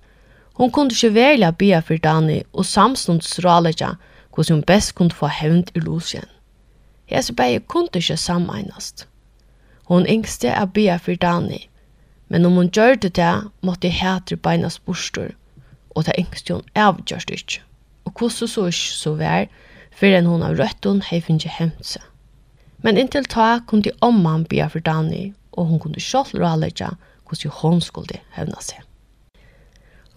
Hon 0.61 0.71
kunne 0.71 0.93
ikke 0.93 1.15
velja 1.15 1.51
bia 1.51 1.81
for 1.81 1.97
Dani 1.97 2.43
og 2.53 2.67
samstunds 2.67 3.39
råleja 3.45 3.95
hvordan 4.35 4.55
hun 4.55 4.67
best 4.67 4.95
kunne 4.95 5.11
få 5.11 5.27
hevnt 5.27 5.73
i 5.75 5.81
lusjen. 5.81 6.29
Hese 7.07 7.33
beie 7.33 7.61
kunne 7.61 7.89
ikke 7.95 8.17
sammeinast. 8.17 9.07
Hon 9.85 10.07
yngste 10.07 10.49
er 10.49 10.67
bia 10.67 10.97
for 10.97 11.15
Dani, 11.15 11.69
men 12.29 12.45
om 12.47 12.53
hun 12.53 12.71
gjør 12.71 12.95
det, 12.95 13.51
måtte 13.63 13.89
hætre 13.89 14.37
beinas 14.37 14.79
bostur, 14.79 15.33
og 15.91 16.07
det 16.07 16.15
yngste 16.19 16.55
hun 16.55 16.63
avgjørst 16.75 17.31
ikke 17.31 17.63
og 18.11 18.19
hvordan 18.19 18.49
så 18.49 18.67
ikke 18.67 18.95
så 18.99 19.15
vær, 19.15 19.47
før 19.95 20.17
enn 20.19 20.27
hun 20.27 20.43
av 20.43 20.57
røtten 20.59 21.03
hei 21.07 21.21
finnes 21.23 21.47
seg. 21.81 22.03
Men 22.83 22.99
inntil 22.99 23.27
ta 23.29 23.61
kunne 23.69 23.93
omman 24.03 24.47
bia 24.49 24.69
for 24.69 24.81
Dani, 24.81 25.33
og 25.53 25.67
hun 25.67 25.81
kunne 25.81 26.01
selv 26.01 26.41
rålegge 26.41 26.91
hvordan 27.29 27.57
hun 27.61 27.81
skulle 27.81 28.23
hevna 28.35 28.61
seg. 28.61 28.83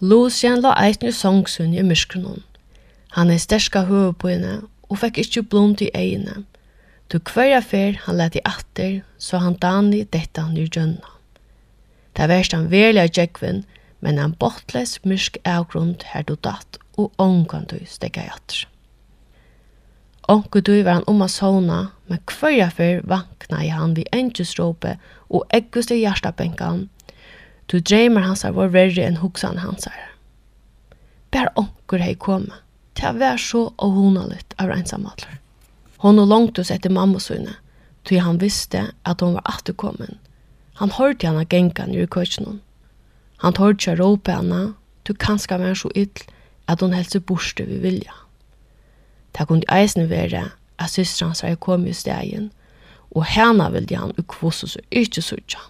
Lucien 0.00 0.60
la 0.60 0.74
eisen 0.82 1.08
i 1.08 1.12
songsun 1.12 1.74
i 1.74 1.82
myskronen. 1.82 2.42
Han 3.14 3.30
er 3.30 3.38
sterska 3.38 3.84
høve 3.86 4.12
på 4.12 4.32
henne, 4.32 4.64
og 4.90 4.98
fikk 4.98 5.20
ikke 5.22 5.42
blond 5.42 5.82
i 5.84 5.92
egene. 5.94 6.42
Du 7.12 7.20
kvarja 7.20 7.60
fer 7.62 8.00
han 8.06 8.18
lette 8.18 8.40
i 8.40 8.46
atter, 8.48 9.02
så 9.18 9.38
han 9.38 9.58
Dani 9.62 10.02
dette 10.04 10.40
han 10.40 10.58
i 10.58 10.66
djønna. 10.66 11.12
Det 12.16 12.26
verst 12.30 12.56
han 12.56 12.70
verlig 12.72 13.04
av 13.04 13.12
Jekvin, 13.14 13.62
men 14.00 14.18
han 14.18 14.34
bortles 14.40 14.98
mysk 15.04 15.38
avgrund 15.44 16.02
her 16.10 16.26
du 16.26 16.34
datt 16.34 16.80
og 16.98 17.12
ångan 17.18 17.66
du 17.70 17.78
stegga 17.88 18.24
i 18.24 18.32
atter. 18.32 18.64
Onku 20.28 20.60
du 20.60 20.82
var 20.82 21.00
han 21.00 21.06
om 21.06 21.22
a 21.22 21.28
sovna, 21.28 21.90
men 22.06 22.20
kvarja 22.26 22.70
fyrr 22.72 23.02
vakna 23.04 23.60
i 23.64 23.68
han 23.68 23.92
vi 23.96 24.06
engjusråpe 24.12 24.96
og 25.28 25.44
eggust 25.52 25.92
i 25.92 26.00
hjertabenkan. 26.00 26.88
Du 27.68 27.80
dreymar 27.80 28.24
hans 28.24 28.44
var 28.44 28.72
verre 28.72 29.04
enn 29.04 29.20
hoksan 29.20 29.60
hans 29.60 29.86
er. 29.90 30.10
Bær 31.32 31.50
onkur 31.60 32.00
hei 32.00 32.14
koma, 32.14 32.62
til 32.94 33.10
a 33.10 33.12
vær 33.18 33.40
så 33.40 33.66
og 33.76 33.96
hona 33.98 34.24
litt 34.30 34.56
av 34.56 34.70
reinsamadler. 34.72 35.40
Hon 36.04 36.20
og 36.20 36.28
langtus 36.28 36.70
etter 36.70 36.92
mammasune, 36.92 37.56
tog 38.04 38.20
han 38.20 38.40
visste 38.40 38.90
at 39.04 39.20
hon 39.24 39.36
var 39.36 39.48
atterkommen. 39.56 40.18
Han 40.80 40.92
hørte 40.92 41.26
henne 41.26 41.44
gengan 41.44 41.94
i 41.94 42.06
køkkenon. 42.06 42.60
Han 43.44 43.56
hørte 43.58 43.90
seg 43.90 44.00
råpe 44.00 44.32
henne, 44.32 44.74
du 45.04 45.12
kanska 45.12 45.58
vær 45.60 45.76
så 45.76 45.90
ytl, 45.96 46.24
at 46.68 46.80
hon 46.80 46.92
helst 46.92 47.16
borste 47.26 47.66
vi 47.68 47.78
vilja. 47.82 48.12
Det 49.38 49.48
kunne 49.48 49.66
eisen 49.72 50.10
være 50.10 50.50
at 50.78 50.90
systrans 50.90 51.42
var 51.42 51.54
kommet 51.54 51.88
i 51.88 51.92
stegen, 51.92 52.50
og 53.10 53.24
henne 53.24 53.70
ville 53.72 53.96
han 53.96 54.14
ukvosse 54.18 54.66
og 54.78 54.84
ikke 54.90 55.22
sutja. 55.22 55.60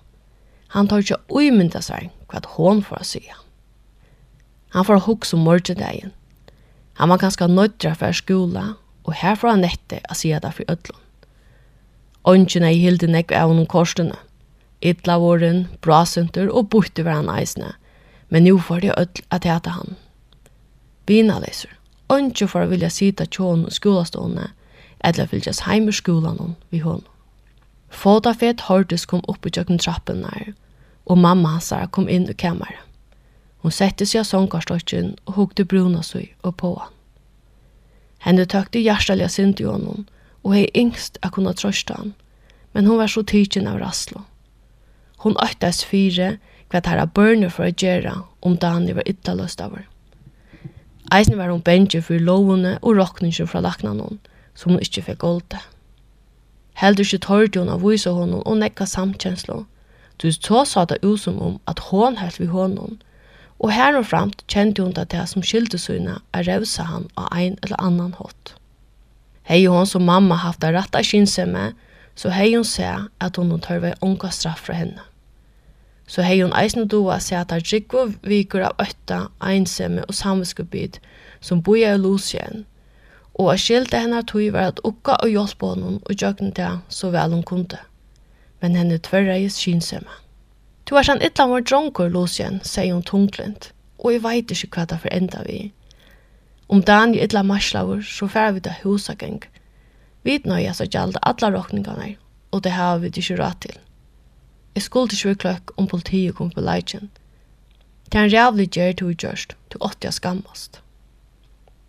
Han 0.74 0.88
tar 0.88 1.04
ikke 1.04 1.20
uimynda 1.30 1.80
seg 1.84 2.10
hva 2.30 2.42
hon 2.56 2.82
får 2.82 3.00
å 3.00 3.06
si. 3.06 3.22
Han 4.74 4.84
får 4.84 5.04
hukks 5.06 5.34
om 5.36 5.44
morgendegen. 5.46 6.12
Han 6.98 7.10
var 7.10 7.22
ganske 7.22 7.46
nøydra 7.46 7.94
for 7.98 8.16
skola, 8.16 8.64
og 9.04 9.14
her 9.20 9.36
får 9.38 9.52
han 9.52 9.64
nette 9.66 10.00
å 10.10 10.16
si 10.18 10.32
det 10.32 10.52
for 10.54 10.66
ødlån. 10.70 11.00
Ønskjene 12.24 12.72
i 12.72 12.80
hilde 12.80 13.06
nekk 13.10 13.34
av 13.36 13.52
noen 13.52 13.68
korsene. 13.70 14.16
Ytla 14.84 15.18
våren, 15.20 15.66
brasunter 15.84 16.48
og 16.50 16.70
borte 16.72 17.04
var 17.04 17.20
han 17.20 17.30
eisene, 17.30 17.74
men 18.32 18.48
nå 18.48 18.56
får 18.58 18.82
de 18.82 18.94
ødl 18.96 19.22
at 19.30 19.46
hete 19.46 19.74
han. 19.76 19.94
Vinaleser. 21.06 21.70
Onge 22.08 22.46
for 22.48 22.64
å 22.64 22.70
vilja 22.70 22.90
sita 22.92 23.26
tjån 23.26 23.66
og 23.68 23.72
skolastående, 23.72 24.50
eller 25.04 25.28
fylgjast 25.28 25.64
heim 25.68 25.88
ur 25.88 25.96
skolan 25.96 26.56
vi 26.70 26.80
hon. 26.84 27.04
Fådafet 27.90 28.66
Hortus 28.68 29.04
kom 29.06 29.22
opp 29.28 29.46
i 29.46 29.52
tjøkken 29.52 29.78
trappen 29.78 30.24
der, 30.24 30.54
og 31.06 31.20
mamma 31.20 31.56
hans 31.56 31.72
kom 31.92 32.08
inn 32.08 32.28
i 32.28 32.34
kameran. 32.34 32.80
Hon 33.64 33.72
sette 33.72 34.04
seg 34.04 34.20
av 34.20 34.28
sångkarstøkken 34.28 35.14
og 35.24 35.36
hukte 35.38 35.64
bruna 35.64 36.02
seg 36.04 36.34
og 36.42 36.56
på 36.60 36.74
han. 36.76 36.90
Henne 38.24 38.44
tøkte 38.48 38.80
hjertelig 38.80 39.30
sint 39.32 39.60
i 39.60 39.68
honom, 39.68 40.06
og 40.44 40.56
hei 40.56 40.66
yngst 40.76 41.18
a 41.22 41.30
kunne 41.32 41.54
trøste 41.56 41.96
han, 41.96 42.12
men 42.72 42.88
hon 42.88 43.00
var 43.00 43.12
så 43.12 43.22
tydgen 43.22 43.68
av 43.68 43.78
rasslo. 43.80 44.24
Hon 45.24 45.36
øktes 45.40 45.84
fire 45.84 46.34
hva 46.68 46.80
tæra 46.84 47.06
børnene 47.06 47.52
for 47.52 47.68
å 47.68 47.72
gjøre 47.72 48.14
om 48.44 48.56
dagen 48.60 48.88
var 48.96 49.08
ytterløst 49.08 49.60
av 49.64 49.76
henne. 49.76 49.88
Eisen 51.12 51.38
var 51.38 51.50
hun 51.52 51.62
bensje 51.62 52.00
for 52.02 52.18
lovene 52.18 52.78
og 52.82 52.96
råkninger 52.96 53.46
fra 53.46 53.60
laknanen, 53.60 54.18
som 54.54 54.72
hun 54.72 54.80
ikke 54.82 55.02
fikk 55.10 55.20
golde. 55.24 55.60
Heldur 56.80 57.04
ikke 57.04 57.26
tørte 57.26 57.60
hun 57.60 57.70
av 57.70 57.84
vise 57.84 58.10
honom 58.10 58.42
og 58.42 58.58
nekka 58.58 58.86
samkjenslo. 58.88 59.64
Du 60.18 60.30
så 60.32 60.64
sa 60.64 60.84
det 60.84 61.02
ut 61.02 61.20
som 61.20 61.40
om 61.42 61.60
at 61.70 61.78
hon 61.90 62.16
held 62.18 62.38
vi 62.40 62.48
honom, 62.50 62.98
og 63.58 63.72
her 63.72 63.96
og 63.98 64.06
framt 64.10 64.42
kjente 64.50 64.82
hun 64.82 64.94
det 64.96 65.10
det 65.12 65.28
som 65.30 65.42
skilte 65.42 65.78
søgne 65.78 66.18
er 66.34 66.46
revsa 66.48 66.86
han 66.88 67.08
av 67.16 67.28
ein 67.32 67.58
eller 67.62 67.80
annan 67.80 68.14
hot. 68.18 68.54
Hei 69.44 69.64
hon 69.66 69.86
som 69.86 70.06
mamma 70.08 70.38
haft 70.40 70.62
det 70.64 70.72
rette 70.74 71.02
kinsemme, 71.04 71.72
så 72.16 72.30
hei 72.32 72.54
hon 72.54 72.64
se 72.64 72.88
at 73.20 73.36
hon 73.36 73.60
tørve 73.60 73.94
unga 74.00 74.30
straff 74.30 74.66
fra 74.66 74.78
henne 74.78 75.02
så 76.06 76.22
hei 76.22 76.40
hun 76.42 76.52
eisen 76.56 76.88
doa 76.88 77.18
se 77.20 77.36
at 77.36 77.52
her 77.54 77.64
drikko 77.64 78.06
vikur 78.22 78.64
av 78.68 78.80
øtta, 78.82 79.28
einsemme 79.40 80.04
og 80.08 80.14
samviskubit 80.14 81.00
som 81.40 81.62
boja 81.62 81.94
i 81.94 82.00
Lucien, 82.00 82.64
og 83.34 83.50
a 83.52 83.56
skilte 83.58 83.98
hennar 83.98 84.26
tog 84.30 84.52
var 84.54 84.72
at 84.72 84.82
ukka 84.86 85.16
og 85.24 85.32
hjelp 85.32 85.62
honom 85.66 85.96
og 86.04 86.22
jøgn 86.22 86.52
det 86.54 86.70
så 86.88 87.10
vel 87.10 87.34
hun 87.34 87.42
kunde. 87.42 87.80
Men 88.62 88.76
henne 88.78 89.00
tverra 89.02 89.36
i 89.36 89.48
skynsemme. 89.50 90.20
Tu 90.84 90.94
er 90.96 91.06
sånn 91.06 91.22
ytla 91.24 91.48
vår 91.48 91.64
dronker, 91.64 92.12
Lucien, 92.12 92.60
sier 92.62 92.92
hun 92.92 93.02
tunglint, 93.02 93.70
og 93.98 94.12
jeg 94.12 94.22
veit 94.24 94.52
ikke 94.52 94.70
hva 94.76 94.84
det 94.88 95.00
for 95.02 95.16
enda 95.16 95.42
vi. 95.48 95.72
Om 96.68 96.84
dagen 96.84 97.14
i 97.16 97.22
ytla 97.24 97.42
marslaver 97.44 98.04
så 98.04 98.28
færa 98.28 98.54
vi 98.56 98.64
det 98.64 98.76
husageng. 98.82 99.40
Vi 100.24 100.38
nøyas 100.44 100.80
så 100.80 100.86
gjaldt 100.88 101.20
alla 101.22 101.50
rokningarna, 101.52 102.14
og 102.52 102.62
det 102.64 102.72
har 102.76 103.00
vi 103.00 103.10
ikke 103.12 103.40
råd 103.40 103.60
til. 103.64 103.83
Jeg 104.74 104.82
skulle 104.82 105.12
ikke 105.12 105.28
være 105.28 105.34
kløk 105.34 105.70
om 105.76 105.86
politiet 105.86 106.34
kom 106.34 106.50
på 106.50 106.60
leitjen. 106.60 107.10
Det 108.10 108.20
er 108.20 108.24
en 108.24 108.32
rævlig 108.32 108.70
gjer 108.70 108.92
til 108.92 109.12
å 109.12 109.14
gjørst, 109.14 109.54
til 109.70 109.80
åtti 109.80 110.08
jeg 110.08 110.16
skammast. 110.18 110.80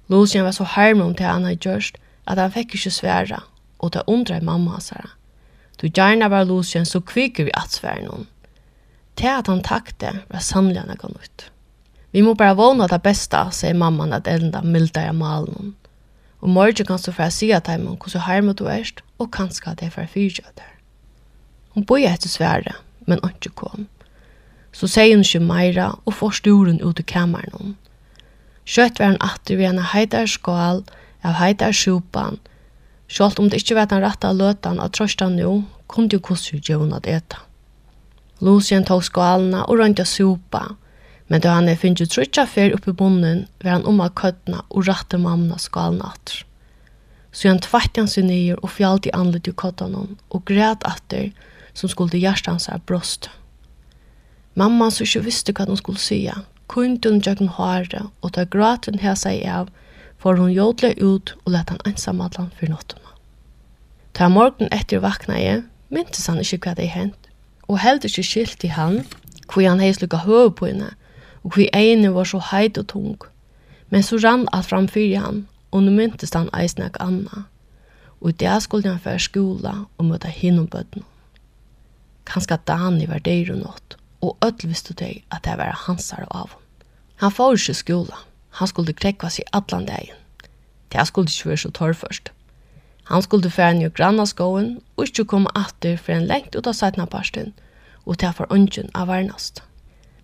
Lucian 0.09 0.45
var 0.45 0.53
så 0.53 0.63
harm 0.63 1.01
om 1.01 1.15
det 1.15 1.25
han 1.25 1.45
hadde 1.45 1.65
gjørst, 1.65 1.97
at 2.27 2.37
han 2.37 2.53
fikk 2.53 2.75
ikke 2.77 2.91
svære, 2.93 3.39
og 3.79 3.93
det 3.93 4.05
undret 4.07 4.45
mamma 4.45 4.77
hans 4.77 4.91
her. 4.93 5.15
Du 5.81 5.87
gjerne 5.87 6.29
var 6.29 6.45
Lucian 6.45 6.85
så 6.85 7.01
kvikker 7.01 7.49
vi 7.49 7.53
at 7.57 7.73
svære 7.73 8.05
noen. 8.05 8.27
Det 9.17 9.31
at 9.31 9.47
han 9.47 9.63
takte 9.63 10.11
var 10.29 10.43
sannlig 10.43 10.79
han 10.79 10.93
ikke 10.93 11.09
ut. 11.09 11.49
Vi 12.11 12.21
må 12.21 12.33
bare 12.33 12.55
våna 12.55 12.87
det 12.87 13.01
beste, 13.03 13.41
sier 13.51 13.75
mamman 13.75 14.13
at 14.13 14.27
enda 14.27 14.61
mildare 14.61 15.13
malen. 15.13 15.73
Og 16.39 16.49
morgen 16.49 16.87
kan 16.87 17.01
du 17.01 17.11
få 17.11 17.29
si 17.33 17.51
at 17.51 17.67
heimann 17.67 17.97
hvordan 17.97 18.21
harm 18.21 18.53
du 18.55 18.65
er, 18.65 18.91
og 19.19 19.31
kanskje 19.31 19.71
at 19.71 19.79
det 19.79 19.89
jeg 19.89 19.97
får 19.97 20.13
fyrtjøter. 20.13 20.74
Hon 21.75 21.83
bøy 21.83 22.07
etter 22.07 22.31
svære, 22.31 22.71
men 23.05 23.19
ikke 23.27 23.51
kom. 23.59 23.87
Så 24.71 24.87
sier 24.87 25.13
hun 25.13 25.23
ikke 25.23 25.43
meira 25.43 25.89
og 26.05 26.15
får 26.15 26.39
sturen 26.39 26.81
ut 26.81 26.99
i 26.99 27.03
kameran. 27.03 27.51
hon. 27.53 27.75
Kjøtt 28.65 28.99
var 28.99 29.11
han 29.11 29.21
atter 29.21 29.59
ved 29.59 29.69
en 29.69 29.83
heitar 29.91 30.25
skål 30.25 30.81
av 31.21 31.37
heitar 31.37 31.73
sjupan. 31.75 32.39
Sjålt 33.07 33.39
om 33.39 33.49
det 33.49 33.61
ikke 33.61 33.75
var 33.77 33.91
den 33.91 34.01
rette 34.01 34.31
løtan 34.33 34.79
av 34.81 34.89
trøstan 34.95 35.37
nå, 35.37 35.51
kunne 35.87 36.09
jo 36.15 36.19
hvordan 36.23 36.79
hun 36.81 36.95
at 36.97 37.05
eta. 37.07 37.43
Lucien 38.41 38.83
tog 38.83 39.03
skålene 39.05 39.61
og 39.67 39.79
rønte 39.79 40.05
sopa, 40.05 40.75
men 41.27 41.41
da 41.41 41.53
han 41.55 41.69
finnes 41.77 42.01
jo 42.01 42.09
trutja 42.09 42.45
fyr 42.49 42.73
oppi 42.75 42.91
bunnen, 42.91 43.45
var 43.63 43.77
han 43.77 43.85
om 43.85 44.01
av 44.01 44.15
køttene 44.17 44.63
og 44.69 44.87
rette 44.87 45.17
mamma 45.21 45.59
skålene 45.61 46.09
atter. 46.09 46.45
Så 47.31 47.51
han 47.51 47.59
tvart 47.59 47.97
han 47.99 48.07
seg 48.07 48.25
nyer 48.25 48.57
og 48.63 48.71
fjallt 48.71 49.05
i 49.05 49.13
anlet 49.13 49.47
i 49.47 49.53
køttene, 49.53 50.07
og 50.31 50.45
græt 50.49 50.87
atter, 50.87 51.29
og 51.29 51.54
som 51.75 51.91
skulle 51.91 52.17
hjertans 52.17 52.69
av 52.69 52.81
bröst. 52.87 53.29
Mamman 54.55 54.91
som 54.91 55.03
ikke 55.05 55.25
visste 55.27 55.53
hva 55.53 55.67
hun 55.67 55.77
skulle 55.77 55.99
si, 55.99 56.25
Kunde 56.67 57.09
hun 57.09 57.21
gjøre 57.21 57.45
håret, 57.59 58.09
og 58.21 58.31
da 58.33 58.43
graten 58.43 58.99
her 58.99 59.13
seg 59.15 59.43
av, 59.45 59.67
for 60.17 60.39
hun 60.39 60.49
jodle 60.49 60.95
ut 60.97 61.35
og 61.45 61.51
lette 61.53 61.75
han 61.75 61.91
ensamadlan 61.91 62.49
for 62.57 62.71
nåttene. 62.71 63.11
Ta 64.17 64.29
morgen 64.29 64.71
etter 64.73 65.03
vakna 65.03 65.37
jeg, 65.37 65.63
myntes 65.93 66.25
han 66.25 66.41
ikke 66.41 66.63
hva 66.63 66.73
det 66.79 66.89
hent, 66.89 67.29
og 67.67 67.83
held 67.83 68.05
ikke 68.07 68.23
skilt 68.25 68.63
i 68.65 68.73
han, 68.73 69.03
hvor 69.45 69.67
han 69.67 69.83
heis 69.83 70.01
lukka 70.01 70.23
høy 70.25 70.49
på 70.57 70.71
henne, 70.71 70.93
og 71.43 71.53
hvor 71.53 71.69
egene 71.69 72.13
var 72.15 72.25
så 72.25 72.41
heit 72.51 72.79
og 72.81 72.87
tung. 72.89 73.17
Men 73.93 74.03
så 74.03 74.17
rann 74.23 74.47
alt 74.51 74.71
framfyr 74.71 75.19
han, 75.21 75.43
og 75.71 75.83
nå 75.85 75.93
myntes 75.93 76.33
han 76.33 76.49
eisnek 76.57 76.97
Anna. 76.99 77.45
Og 78.21 78.31
i 78.31 78.39
dag 78.41 78.61
skulle 78.63 78.89
han 78.89 79.03
føre 79.03 79.21
skola 79.21 79.75
og 79.97 80.07
møte 80.09 80.31
hinnom 80.31 80.65
bøttene 80.71 81.05
kanskje 82.25 82.57
Dani 82.67 83.07
var 83.09 83.23
deir 83.25 83.51
og 83.53 83.61
nått, 83.63 83.97
og 84.21 84.37
ødel 84.45 84.71
visste 84.71 84.93
deg 84.93 85.23
at 85.31 85.45
det 85.45 85.57
var 85.57 85.77
hansar 85.85 86.25
av 86.29 86.45
avon. 86.45 86.61
Han 87.23 87.31
får 87.31 87.59
ikke 87.59 87.73
skola. 87.73 88.17
Han 88.59 88.67
skulle 88.67 88.93
krekva 88.93 89.29
seg 89.29 89.47
allan 89.53 89.85
dagen. 89.87 90.17
Det 90.91 91.07
skulle 91.07 91.31
ikke 91.31 91.49
være 91.49 91.63
så 91.63 91.71
torr 91.71 91.93
først. 91.93 92.31
Han 93.05 93.21
skulle 93.21 93.49
fære 93.49 93.73
granna 93.73 93.89
grannaskoen 93.89 94.81
og 94.97 95.05
ikke 95.05 95.25
komme 95.25 95.49
atter 95.55 95.97
for 95.97 96.13
en 96.13 96.27
lengt 96.27 96.55
ut 96.55 96.67
av 96.67 96.73
sætna 96.73 97.05
parsten, 97.05 97.53
og 98.05 98.19
det 98.19 98.35
for 98.35 98.47
ungen 98.49 98.89
av 98.95 99.07
varnast. 99.07 99.63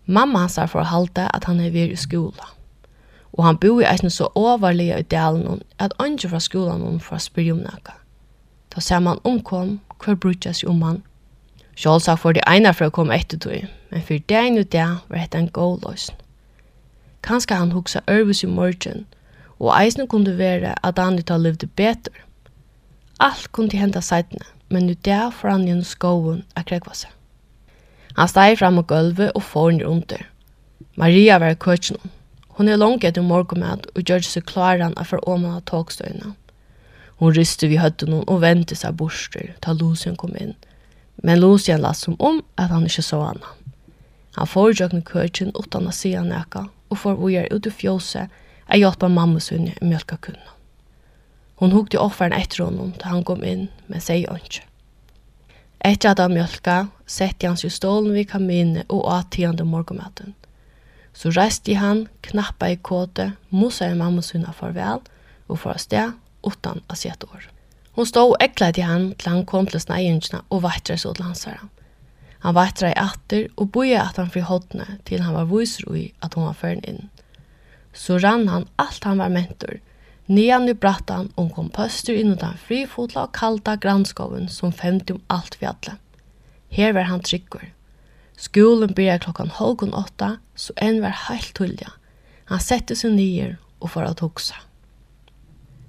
Mamma 0.05 0.39
hans 0.39 0.57
er 0.57 0.67
for 0.67 0.83
halte 0.83 1.27
at 1.35 1.43
han 1.43 1.59
er 1.59 1.69
ved 1.69 1.91
i 1.91 1.95
skola. 1.95 2.47
Og 3.33 3.45
han 3.45 3.57
bor 3.57 3.81
i 3.81 3.85
eisen 3.85 4.09
så 4.09 4.27
overlige 4.35 4.99
i 4.99 5.03
delen 5.03 5.61
at 5.79 5.93
ungen 5.99 6.29
fra 6.29 6.39
skolan 6.39 6.81
hon 6.81 6.99
å 6.99 7.19
spørre 7.19 7.53
om 7.53 7.61
noe. 7.61 7.93
Da 8.75 8.81
ser 8.81 8.99
man 8.99 9.19
omkom 9.23 9.79
hver 10.03 10.15
brukes 10.15 10.63
jo 10.63 10.69
om 10.69 10.81
han 10.81 11.03
Sjålsak 11.75 12.19
for 12.19 12.35
det 12.35 12.43
ene 12.47 12.73
for 12.75 12.89
å 12.89 12.93
komme 12.93 13.15
etter 13.15 13.39
tog, 13.39 13.67
men 13.91 14.03
for 14.03 14.19
det 14.27 14.37
ene 14.37 14.63
det 14.63 14.83
var 14.83 15.17
dette 15.21 15.39
en 15.39 15.51
god 15.55 15.85
løsning. 15.87 16.17
Kanskje 17.23 17.55
han 17.55 17.71
huksa 17.71 18.01
ørvis 18.09 18.43
i 18.43 18.49
morgen, 18.49 19.05
og 19.61 19.71
eisen 19.77 20.07
kunne 20.09 20.37
være 20.37 20.73
at 20.83 20.99
han 20.99 21.19
ikke 21.21 21.37
levde 21.37 21.67
bedre. 21.67 22.25
Alt 23.21 23.51
kunne 23.53 23.77
hende 23.77 24.01
seitene, 24.01 24.45
men 24.69 24.87
nu 24.89 24.95
der 25.05 25.29
får 25.29 25.53
han 25.53 25.67
gjennom 25.67 25.85
skoven 25.85 26.41
av 26.57 26.65
krekvase. 26.67 27.07
Han 28.17 28.27
steg 28.27 28.57
fram 28.59 28.81
av 28.81 28.87
gulvet 28.89 29.31
og 29.35 29.45
får 29.45 29.77
ned 29.77 29.87
under. 29.87 30.25
Maria 30.97 31.37
var 31.39 31.53
i 31.53 31.59
køtjen. 31.61 32.01
Hun 32.57 32.67
er 32.67 32.81
langt 32.81 33.05
etter 33.07 33.23
morgenmat 33.23 33.85
og 33.95 34.03
gjør 34.03 34.25
seg 34.27 34.49
klaren 34.49 34.97
av 34.97 35.07
for 35.13 35.23
åman 35.29 35.61
av 35.61 35.63
togstøyene. 35.69 36.33
Hun 37.21 37.37
ryste 37.37 37.69
vid 37.69 37.79
høttene 37.79 38.25
og 38.25 38.41
ventet 38.41 38.81
seg 38.81 38.97
borster, 38.97 39.53
ta 39.61 39.77
Lucien 39.77 40.17
kom 40.19 40.35
inn– 40.35 40.57
men 41.15 41.39
Lucian 41.39 41.81
las 41.81 41.99
som 41.99 42.15
om 42.19 42.41
at 42.55 42.69
han 42.69 42.85
ikke 42.85 43.03
så 43.05 43.21
henne. 43.25 43.57
Han 44.35 44.47
får 44.47 44.73
jøkken 44.79 45.03
køkken 45.03 45.51
uten 45.59 45.87
å 45.87 45.93
si 45.95 46.13
han 46.15 46.31
eka, 46.31 46.67
og 46.89 46.97
får 46.97 47.19
gjøre 47.31 47.51
ut 47.55 47.67
i 47.67 47.73
fjøset 47.81 48.41
at 48.71 48.79
hjelpa 48.79 49.09
mamma 49.11 49.39
sin 49.39 49.67
i 49.67 49.75
mjölka 49.81 50.17
kunna. 50.17 50.55
Hon 51.59 51.75
hukte 51.75 51.99
offeren 51.99 52.33
etter 52.33 52.63
honom 52.65 52.93
til 52.95 53.11
han 53.11 53.25
kom 53.27 53.43
inn, 53.43 53.67
men 53.87 54.01
sier 54.01 54.31
han 54.31 54.39
ikke. 54.41 54.63
Etter 55.85 56.13
at 56.13 56.21
han 56.23 56.33
mjølka, 56.33 56.77
sette 57.05 57.47
han 57.47 57.59
seg 57.59 57.73
stålen 57.75 58.15
ved 58.15 58.29
kaminen 58.31 58.85
og 58.87 59.05
avtidende 59.11 59.67
morgenmaten. 59.67 60.35
Så 61.13 61.33
reiste 61.35 61.75
han, 61.75 62.07
knappa 62.23 62.71
i 62.71 62.77
kåte, 62.79 63.33
mosa 63.49 63.91
i 63.91 63.97
mamma 63.99 64.23
sunne 64.25 64.53
farvel, 64.55 65.03
og 65.51 65.59
for 65.59 65.75
å 65.75 65.81
sted, 65.81 66.15
utan 66.47 66.79
å 66.87 66.97
sette 66.97 67.27
året. 67.27 67.50
Hon 67.97 68.07
stod 68.07 68.35
og 68.35 68.43
eglet 68.43 68.79
i 68.79 68.87
han 68.87 69.11
til 69.19 69.33
han 69.33 69.45
kom 69.45 69.67
til 69.67 69.83
sneiengene 69.83 70.43
og 70.49 70.63
vattret 70.63 71.03
så 71.03 71.13
til 71.13 71.27
hans 71.27 71.43
herre. 71.49 71.67
Han 72.41 72.55
vattret 72.57 72.95
i 72.95 72.99
atter 72.99 73.47
og 73.57 73.71
boje 73.75 73.99
at 74.01 74.17
han 74.17 74.31
fri 74.33 74.41
hodne 74.47 74.87
til 75.05 75.21
han 75.21 75.35
var 75.37 75.49
viser 75.51 75.91
i 75.97 76.07
at 76.23 76.33
hon 76.37 76.47
var 76.47 76.57
føren 76.57 76.83
inn. 76.87 77.09
Så 77.93 78.17
rann 78.23 78.47
han 78.47 78.69
alt 78.81 79.03
han 79.03 79.19
var 79.19 79.33
mentor, 79.33 79.81
Nian 80.31 80.69
i 80.69 80.73
brattan 80.77 81.27
og 81.35 81.49
kom 81.57 81.67
pøster 81.73 82.15
inn 82.15 82.37
den 82.39 82.59
frifotla 82.63 83.25
og 83.25 83.33
kalta 83.35 83.73
granskoven 83.75 84.47
som 84.47 84.71
femte 84.71 85.17
om 85.17 85.23
alt 85.33 85.57
fjallet. 85.59 85.97
Her 86.71 86.93
var 86.95 87.09
han 87.09 87.23
tryggur. 87.25 87.65
Skolen 88.39 88.93
byrja 88.95 89.17
klokkan 89.25 89.51
halvgun 89.51 89.93
åtta, 89.93 90.37
så 90.55 90.73
en 90.77 91.01
var 91.03 91.17
heilt 91.27 91.51
tullja. 91.57 91.91
Han 92.47 92.63
sette 92.63 92.95
seg 92.95 93.11
nyer 93.17 93.57
og 93.81 93.91
for 93.91 94.07
å 94.07 94.15
tuksa. 94.15 94.61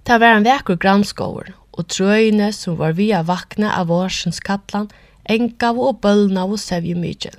Det 0.02 0.18
var 0.18 0.40
en 0.40 0.49
vekker 0.49 0.80
grannskover, 0.82 1.52
og 1.73 1.88
trøyne 1.88 2.50
som 2.52 2.76
var 2.81 2.97
via 2.99 3.23
vakna 3.26 3.73
av 3.79 3.88
vårsens 3.93 4.41
kattlan, 4.45 4.91
engav 5.31 5.79
og 5.81 6.01
bølna 6.05 6.44
og 6.44 6.61
sevje 6.61 6.96
mykjel. 6.99 7.38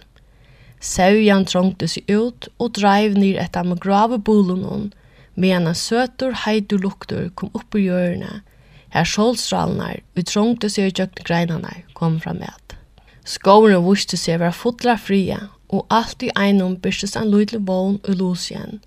Sevjan 0.84 1.46
trångte 1.48 1.88
seg 1.88 2.10
ut 2.12 2.50
og 2.60 2.74
dreiv 2.76 3.16
ned 3.16 3.38
etter 3.40 3.64
med 3.68 3.80
grave 3.84 4.18
bolunun, 4.20 4.92
medan 5.36 5.70
en 5.70 5.78
søtur 5.78 6.36
heidur 6.44 6.82
luktur 6.84 7.30
kom 7.40 7.54
opp 7.56 7.78
i 7.78 7.86
hjørne, 7.86 8.42
her 8.94 9.08
skjoldstralene 9.10 10.02
vi 10.14 10.26
trångte 10.28 10.70
seg 10.70 10.92
i 10.92 10.96
gjøkken 11.00 11.66
kom 11.98 12.20
fram 12.22 12.42
med. 12.44 12.76
Skåren 13.26 13.86
viste 13.88 14.18
seg 14.20 14.42
være 14.42 14.54
fotla 14.54 14.98
frie, 15.00 15.40
og 15.74 15.88
alt 15.90 16.22
i 16.22 16.30
einom 16.38 16.76
byrstes 16.78 17.16
en 17.16 17.32
lydelig 17.32 17.64
vogn 17.68 18.02
og 18.04 18.20
losjen, 18.20 18.82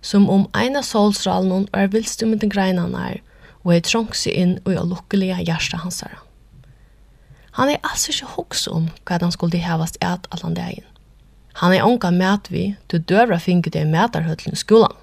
som 0.00 0.28
om 0.30 0.46
eina 0.54 0.82
solstralen 0.82 1.66
var 1.72 1.88
med 1.90 2.38
den 2.38 2.52
greinanar, 2.52 3.18
og 3.64 3.74
jeg 3.74 3.86
trångt 3.88 4.16
seg 4.16 4.36
inn 4.38 4.56
og 4.64 4.72
i 4.72 4.82
lukkelige 4.92 5.40
hjärsta 5.44 5.80
hansara. 5.82 6.22
Han 7.58 7.72
er 7.72 7.82
altså 7.82 8.12
ikke 8.12 8.34
hoks 8.36 8.68
om 8.70 8.86
hva 9.08 9.18
han 9.20 9.34
skulle 9.34 9.58
hevast 9.58 9.98
et 10.04 10.28
allan 10.30 10.54
dagen. 10.54 10.84
Han 11.58 11.72
er 11.74 11.82
onka 11.82 12.10
med 12.14 12.50
vi, 12.54 12.76
til 12.88 13.02
døvra 13.02 13.38
finket 13.42 13.74
i 13.74 13.82
mætarhøtlen 13.84 14.54
i 14.54 14.60
skolan. 14.60 14.94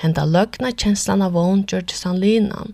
Henta 0.00 0.24
løgna 0.24 0.72
kjenslan 0.72 1.22
av 1.22 1.34
vogn 1.36 1.66
gjør 1.68 1.84
til 1.84 1.98
Sanlinan, 1.98 2.72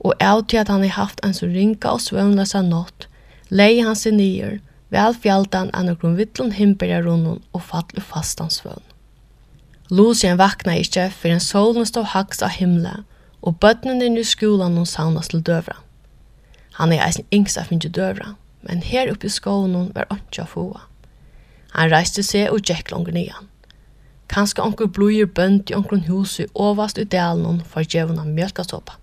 og 0.00 0.16
av 0.22 0.46
til 0.48 0.62
at 0.62 0.72
han 0.72 0.80
har 0.86 0.96
haft 0.96 1.20
en 1.24 1.36
så 1.36 1.46
ringa 1.50 1.92
og 1.92 2.00
svøvnløsa 2.00 2.62
nått, 2.64 3.06
leie 3.50 3.84
han 3.84 3.98
seg 3.98 4.16
nyer, 4.16 4.58
vel 4.88 5.14
fjaldan 5.14 5.68
enn 5.76 5.92
og 5.92 6.00
grunnvittlen 6.00 6.54
himperja 6.56 7.02
runnen 7.04 7.42
og 7.52 7.62
fall 7.68 7.92
i 7.98 8.00
fastan 8.00 8.48
svøvn. 8.54 8.82
Lucien 9.90 10.38
vakna 10.38 10.74
ikkje, 10.80 11.10
for 11.12 11.30
en 11.30 11.42
solen 11.42 11.86
stod 11.86 12.10
haks 12.14 12.42
av 12.42 12.56
himla, 12.56 13.02
og 13.46 13.60
bøttene 13.62 14.08
nu 14.10 14.24
skolan 14.26 14.76
hon 14.76 14.86
saunas 14.86 15.30
til 15.30 15.44
døvra. 15.46 15.78
Han 16.76 16.92
er 16.92 17.04
eisen 17.06 17.26
yngst 17.32 17.58
av 17.58 17.70
døvra, 17.70 18.34
men 18.62 18.82
her 18.82 19.10
oppi 19.12 19.28
skolan 19.30 19.74
hon 19.74 19.92
var 19.94 20.10
ikke 20.10 20.46
foa. 20.50 20.82
Han 21.72 21.92
reiste 21.92 22.22
seg 22.22 22.50
og 22.50 22.66
gikk 22.66 22.90
langer 22.90 23.14
nian. 23.14 23.48
Kanskje 24.28 24.64
onkel 24.64 24.88
blodjer 24.90 25.26
bønt 25.26 25.70
i 25.70 25.74
onkron 25.74 26.08
huset 26.08 26.50
overast 26.54 26.98
i 26.98 27.04
delen 27.04 27.44
hon 27.46 27.60
for 27.62 27.86
djevna 27.86 28.24
mjølkastoppa. 28.24 28.98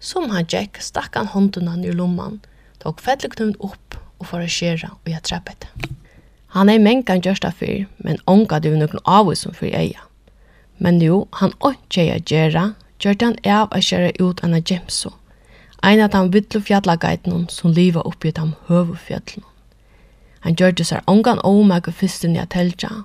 Som 0.00 0.30
han 0.30 0.48
gikk, 0.50 0.80
stakk 0.82 1.14
han 1.14 1.30
hånden 1.30 1.68
han 1.70 1.84
i 1.84 1.92
lomman, 1.92 2.40
tok 2.82 3.00
fettelig 3.00 3.54
opp 3.60 3.94
og 4.18 4.26
for 4.26 4.42
å 4.42 4.50
skjera 4.50 4.90
og 4.96 5.12
jeg 5.12 5.22
treppet. 5.22 5.68
Han 6.54 6.68
er 6.68 6.82
mengan 6.82 7.22
gjørsta 7.22 7.50
fyr, 7.54 7.86
men 7.98 8.18
onka 8.30 8.60
du 8.62 8.72
noen 8.74 9.00
avvis 9.04 9.46
som 9.46 9.54
fyr 9.54 9.74
eia. 9.74 10.02
Men 10.78 11.00
jo, 11.02 11.26
han 11.38 11.54
åndsjeja 11.62 12.18
gjerra 12.26 12.72
gjørte 13.04 13.30
han 13.30 13.38
av 13.44 13.72
å 13.74 13.80
kjøre 13.84 14.12
ut 14.20 14.42
en 14.42 14.56
av 14.56 14.64
Jemso, 14.70 15.12
en 15.84 16.00
av 16.00 16.12
de 16.14 16.22
vidtlo 16.32 16.60
fjallagaitene 16.64 17.50
som 17.52 17.74
livet 17.76 18.06
oppi 18.08 18.32
de 18.32 18.52
høvefjallene. 18.68 19.44
Han 20.44 20.56
gjørte 20.60 20.84
seg 20.84 21.08
ångan 21.08 21.40
åmæg 21.44 21.88
og 21.88 21.98
fysten 22.00 22.36
i 22.36 22.40
atelja, 22.42 23.04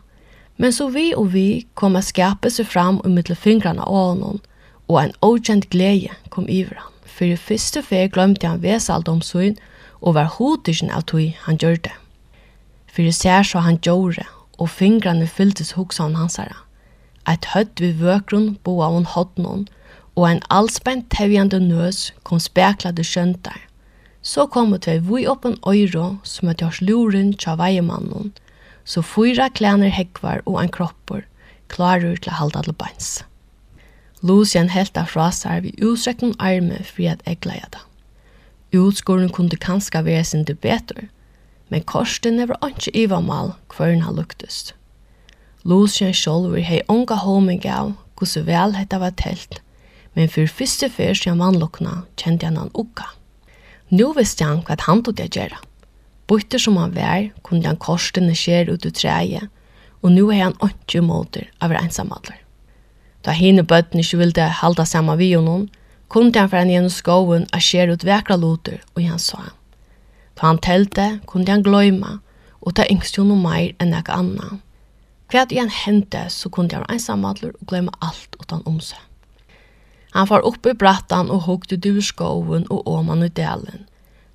men 0.60 0.74
så 0.76 0.90
vi 0.92 1.14
og 1.16 1.32
vi 1.34 1.66
kom 1.80 1.96
å 1.96 2.04
skape 2.04 2.52
seg 2.52 2.68
fram 2.68 3.00
og 3.00 3.14
mittel 3.16 3.38
fingrene 3.40 3.86
av 3.86 3.96
ånden, 3.96 4.42
og 4.90 4.98
en 5.04 5.14
åkjent 5.24 5.70
glede 5.72 6.16
kom 6.34 6.50
iver 6.50 6.82
han, 6.82 6.92
for 7.06 7.30
i 7.30 7.40
første 7.40 7.84
fe 7.86 8.08
glemte 8.12 8.48
han 8.48 8.64
vesaldomsøyn 8.64 9.56
og 10.02 10.16
var 10.18 10.34
hodisjen 10.36 10.92
av 10.92 11.06
tog 11.12 11.32
han 11.46 11.60
gjør 11.62 11.80
det. 11.88 11.96
For 12.92 13.08
det 13.08 13.16
ser 13.16 13.44
så 13.48 13.64
han 13.64 13.80
gjorde, 13.86 14.26
og 14.60 14.72
fingrene 14.76 15.28
fylltes 15.28 15.76
hoksa 15.78 16.08
han 16.08 16.20
hans 16.20 16.40
herre. 16.42 16.58
Et 17.30 17.46
høtt 17.54 17.80
vi 17.80 17.94
vøkron 17.96 18.58
bo 18.64 18.80
av 18.84 18.98
hon 18.98 19.08
hodnon, 19.14 19.68
og 20.20 20.26
ein 20.28 20.42
allspent 20.52 21.06
tevjande 21.16 21.62
nøs 21.64 22.10
kom 22.28 22.42
speklade 22.44 23.06
skjøntar. 23.08 23.62
Så 24.22 24.50
kom 24.52 24.74
og 24.76 24.82
tvei 24.84 24.98
vui 25.00 25.24
oppen 25.32 25.56
øyre 25.64 26.18
som 26.28 26.50
at 26.52 26.60
jars 26.60 26.82
luren 26.84 27.32
tja 27.40 27.54
veiemannen, 27.56 28.34
så 28.84 29.00
fyra 29.00 29.48
klæner 29.48 29.94
hekvar 29.96 30.42
og 30.46 30.58
ein 30.60 30.74
kroppor, 30.76 31.24
klarer 31.72 32.20
til 32.20 32.36
halda 32.36 32.60
alle 32.60 32.76
beins. 32.76 33.22
Lucian 34.20 34.68
helta 34.74 35.06
fra 35.08 35.30
seg 35.32 35.64
vi 35.64 35.72
utstrekken 35.80 36.36
arme 36.44 36.82
fri 36.84 37.08
at 37.08 37.24
jeg 37.24 37.40
gleder 37.46 37.72
det. 37.78 37.86
Utskåren 38.76 39.32
kunde 39.32 39.56
kanska 39.56 40.04
være 40.04 40.26
sin 40.28 40.44
det 40.44 40.60
bedre, 40.60 41.08
men 41.70 41.88
korsten 41.88 42.44
var 42.44 42.60
ikke 42.68 42.92
ivamal 43.06 43.56
hvern 43.72 44.04
han 44.04 44.20
Lucien 45.64 46.14
selv 46.14 46.52
vil 46.54 46.64
ha 46.64 46.84
unga 46.90 47.16
homing 47.24 47.64
av 47.66 47.96
hvordan 48.20 48.46
vel 48.46 48.76
hetta 48.76 49.00
var 49.00 49.16
telt, 49.16 49.62
men 50.20 50.28
for 50.28 50.52
første 50.52 50.90
før 50.92 51.16
siden 51.16 51.40
vannlokkene 51.40 52.02
kjente 52.20 52.50
han 52.50 52.58
han 52.60 52.74
ukka. 52.76 53.06
Nå 53.96 54.10
visste 54.18 54.44
han 54.44 54.66
hva 54.68 54.76
han 54.84 55.00
tog 55.06 55.16
det 55.16 55.30
å 55.30 55.36
gjøre. 55.38 55.60
Bøtter 56.28 56.60
som 56.60 56.76
han 56.76 56.92
var, 56.92 57.30
kunne 57.48 57.72
han 57.72 57.80
korsene 57.80 58.36
skjer 58.36 58.68
ut 58.74 58.84
ur 58.84 58.92
treet, 58.92 59.48
og 60.04 60.12
nå 60.12 60.28
er 60.36 60.44
han 60.44 60.58
ikke 60.68 61.06
måter 61.08 61.48
av 61.64 61.72
ensamhandler. 61.72 62.36
Da 63.24 63.32
henne 63.32 63.64
bøtten 63.64 64.04
ikke 64.04 64.20
ville 64.20 64.52
halda 64.60 64.84
sammen 64.86 65.18
vi 65.24 65.32
og 65.40 65.48
noen, 65.48 65.66
kunne 66.12 66.36
han 66.36 66.52
fra 66.52 66.68
gjennom 66.68 66.92
skoven 66.92 67.48
og 67.56 67.64
skjer 67.64 67.96
ut 67.96 68.04
vekra 68.04 68.36
loter, 68.36 68.84
og 68.96 69.04
han 69.08 69.24
sa 69.24 69.46
han. 69.48 69.58
Da 70.36 70.52
han 70.52 70.64
telte, 70.64 71.10
kunne 71.32 71.48
han 71.48 71.64
gløyma, 71.64 72.18
og 72.60 72.76
ta 72.76 72.84
yngst 72.92 73.16
jo 73.16 73.24
noe 73.24 73.40
mer 73.40 73.72
enn 73.80 73.96
noe 73.96 74.20
annet. 74.20 74.60
Hva 75.32 75.48
igjen 75.48 75.72
hendte, 75.72 76.28
så 76.28 76.52
kunne 76.52 76.76
han 76.76 76.90
ensamhandler 76.92 77.56
og 77.56 77.70
gløyma 77.72 77.96
alt 78.04 78.36
utan 78.42 78.68
omsøk. 78.68 79.09
Han 80.12 80.28
far 80.28 80.46
opp 80.46 80.66
i 80.66 80.74
brattan 80.74 81.30
og 81.30 81.46
hugde 81.46 81.78
durskoven 81.78 82.66
og 82.70 82.88
åman 82.88 83.24
i 83.24 83.30
delen. 83.30 83.86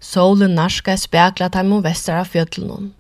Solen 0.01 0.55
narska 0.55 0.97
spekla 1.01 1.49
dem 1.49 1.73
om 1.73 1.83
vestra 1.83 2.23
fjötlen. 2.25 2.93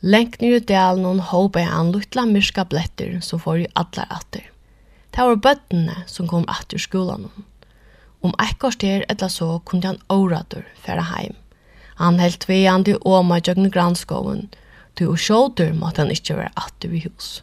Lengt 0.00 0.40
ned 0.40 0.56
i 0.56 0.64
delen 0.72 1.20
håpa 1.20 1.62
han 1.68 1.92
luttla 1.92 2.26
myrska 2.26 2.64
bletter 2.64 3.20
som 3.20 3.40
får 3.40 3.58
i 3.58 3.66
allar 3.74 4.10
atter. 4.10 4.50
Det 5.10 5.24
var 5.24 5.36
bøttene 5.36 6.02
som 6.06 6.28
kom 6.28 6.44
atter 6.48 6.78
skolan. 6.78 7.30
Om 8.20 8.34
ekkort 8.42 8.80
der 8.82 9.04
etter 9.08 9.30
så 9.32 9.58
kunne 9.64 9.86
han 9.86 10.02
orator 10.08 10.64
fære 10.82 11.06
heim. 11.12 11.36
Han 11.96 12.20
helt 12.20 12.48
vejande 12.48 12.98
åma 13.00 13.38
jøgn 13.40 13.70
granskoven, 13.70 14.48
til 14.96 15.12
og 15.12 15.20
sjåter 15.20 15.72
måtte 15.72 16.02
han 16.02 16.12
ikke 16.12 16.36
være 16.36 16.52
atter 16.56 16.92
i 16.92 17.04
hus. 17.06 17.42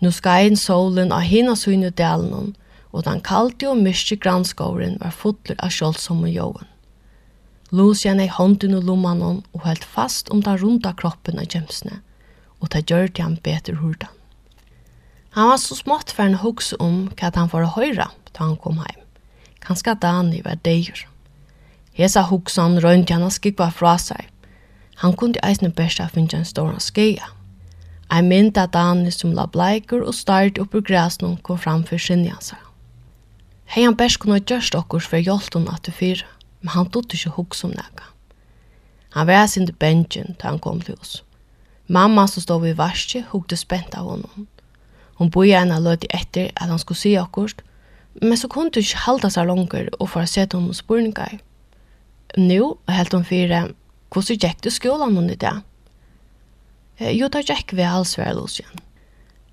Nu 0.00 0.10
skal 0.10 0.44
ein 0.46 0.56
solen 0.56 1.12
av 1.12 1.26
hina 1.28 1.56
syne 1.56 1.90
delen 1.90 2.54
og 2.94 3.04
den 3.08 3.20
kalte 3.26 3.66
og 3.68 3.80
myrke 3.82 4.16
granskåren 4.22 5.00
var 5.02 5.14
fotler 5.14 5.58
av 5.58 5.74
kjølsomme 5.74 6.30
jøven. 6.30 6.68
Lucian 7.74 8.20
ei 8.22 8.30
hånden 8.30 8.76
og 8.78 8.84
lommanen 8.86 9.40
og 9.52 9.64
held 9.66 9.82
fast 9.82 10.30
om 10.30 10.44
den 10.46 10.60
runda 10.62 10.92
kroppen 10.94 11.40
av 11.42 11.48
Jamesne, 11.50 11.98
og 12.62 12.70
det 12.70 12.84
gjør 12.90 13.10
til 13.10 13.26
han 13.26 13.40
bedre 13.42 13.80
hurdan. 13.80 14.12
Han 15.34 15.50
var 15.50 15.58
så 15.58 15.74
smått 15.74 16.12
for 16.14 16.22
en 16.22 16.38
hokse 16.38 16.78
om 16.78 17.08
hva 17.18 17.32
han 17.34 17.50
får 17.50 17.72
høyre 17.74 18.06
da 18.30 18.38
han 18.38 18.54
kom 18.62 18.78
heim. 18.78 19.00
Kanskje 19.64 19.96
Dani 19.98 20.42
var 20.44 20.60
deir. 20.62 21.06
Hesa 21.98 22.22
hoksan 22.28 22.78
røynt 22.84 23.10
han 23.10 23.26
skikva 23.30 23.72
fra 23.74 23.96
seg. 23.98 24.28
Han 25.02 25.16
kunne 25.18 25.42
eisne 25.42 25.72
besta 25.74 26.06
finne 26.12 26.38
en 26.38 26.46
stor 26.46 26.70
skeia. 26.78 27.26
Ein 28.10 28.28
mynd 28.30 28.58
at 28.60 28.76
Dani 28.76 29.10
som 29.10 29.34
la 29.34 29.48
bleiker 29.50 30.04
og 30.06 30.14
start 30.14 30.60
oppe 30.62 30.84
græsnen 30.86 31.40
kom 31.42 31.58
fram 31.58 31.82
for 31.88 31.98
sinjansar. 31.98 32.63
Hei 33.74 33.82
han 33.82 33.96
bæst 33.98 34.20
kunne 34.22 34.36
gjørst 34.38 34.76
okkurs 34.78 35.06
for 35.10 35.18
hjoltun 35.18 35.64
at 35.66 35.82
du 35.82 35.90
fyra, 35.90 36.28
men 36.62 36.70
han 36.76 36.86
dutt 36.94 37.10
ikke 37.16 37.32
hugg 37.34 37.54
som 37.58 37.72
nega. 37.74 38.04
Han 39.16 39.26
var 39.26 39.48
sin 39.50 39.66
til 39.66 39.74
bensin 39.74 40.36
til 40.38 40.46
han 40.46 40.60
kom 40.62 40.78
til 40.80 40.94
oss. 40.94 41.24
Mamma 41.90 42.28
som 42.30 42.44
stod 42.44 42.60
vid 42.62 42.76
varsi 42.78 43.24
huggde 43.32 43.56
spent 43.58 43.96
av 43.98 44.06
honom. 44.06 44.44
Hon 45.18 45.32
boi 45.34 45.48
enn 45.58 45.74
løti 45.82 46.06
etter 46.14 46.52
at 46.54 46.70
han 46.70 46.78
skulle 46.78 47.00
si 47.00 47.16
okkurst, 47.18 47.64
men 48.22 48.38
så 48.38 48.46
kunne 48.52 48.70
du 48.70 48.78
ikke 48.78 49.00
halda 49.08 49.30
seg 49.34 49.48
langer 49.50 49.90
og 49.98 50.06
for 50.12 50.22
å 50.22 50.30
til 50.30 50.54
honom 50.54 50.76
spurningar. 50.78 51.40
Nå 52.38 52.76
helt 52.86 53.16
hon 53.16 53.26
fire, 53.26 53.64
hvordan 54.14 54.38
gikk 54.38 54.62
du 54.62 54.70
skolan 54.70 55.18
hon 55.18 55.32
i 55.34 55.38
dag? 55.46 55.66
Jo, 57.10 57.26
da 57.26 57.42
gikk 57.42 57.74
vi 57.74 57.82
alls 57.82 58.14
vel 58.22 58.38
hos 58.38 58.60
igjen. 58.60 58.86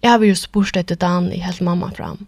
Jeg 0.06 0.14
har 0.14 0.22
jo 0.22 0.38
spurt 0.38 0.78
etter 0.78 1.02
dagen 1.08 1.34
i 1.34 1.42
helt 1.42 1.66
mamma 1.66 1.90
fram, 1.98 2.28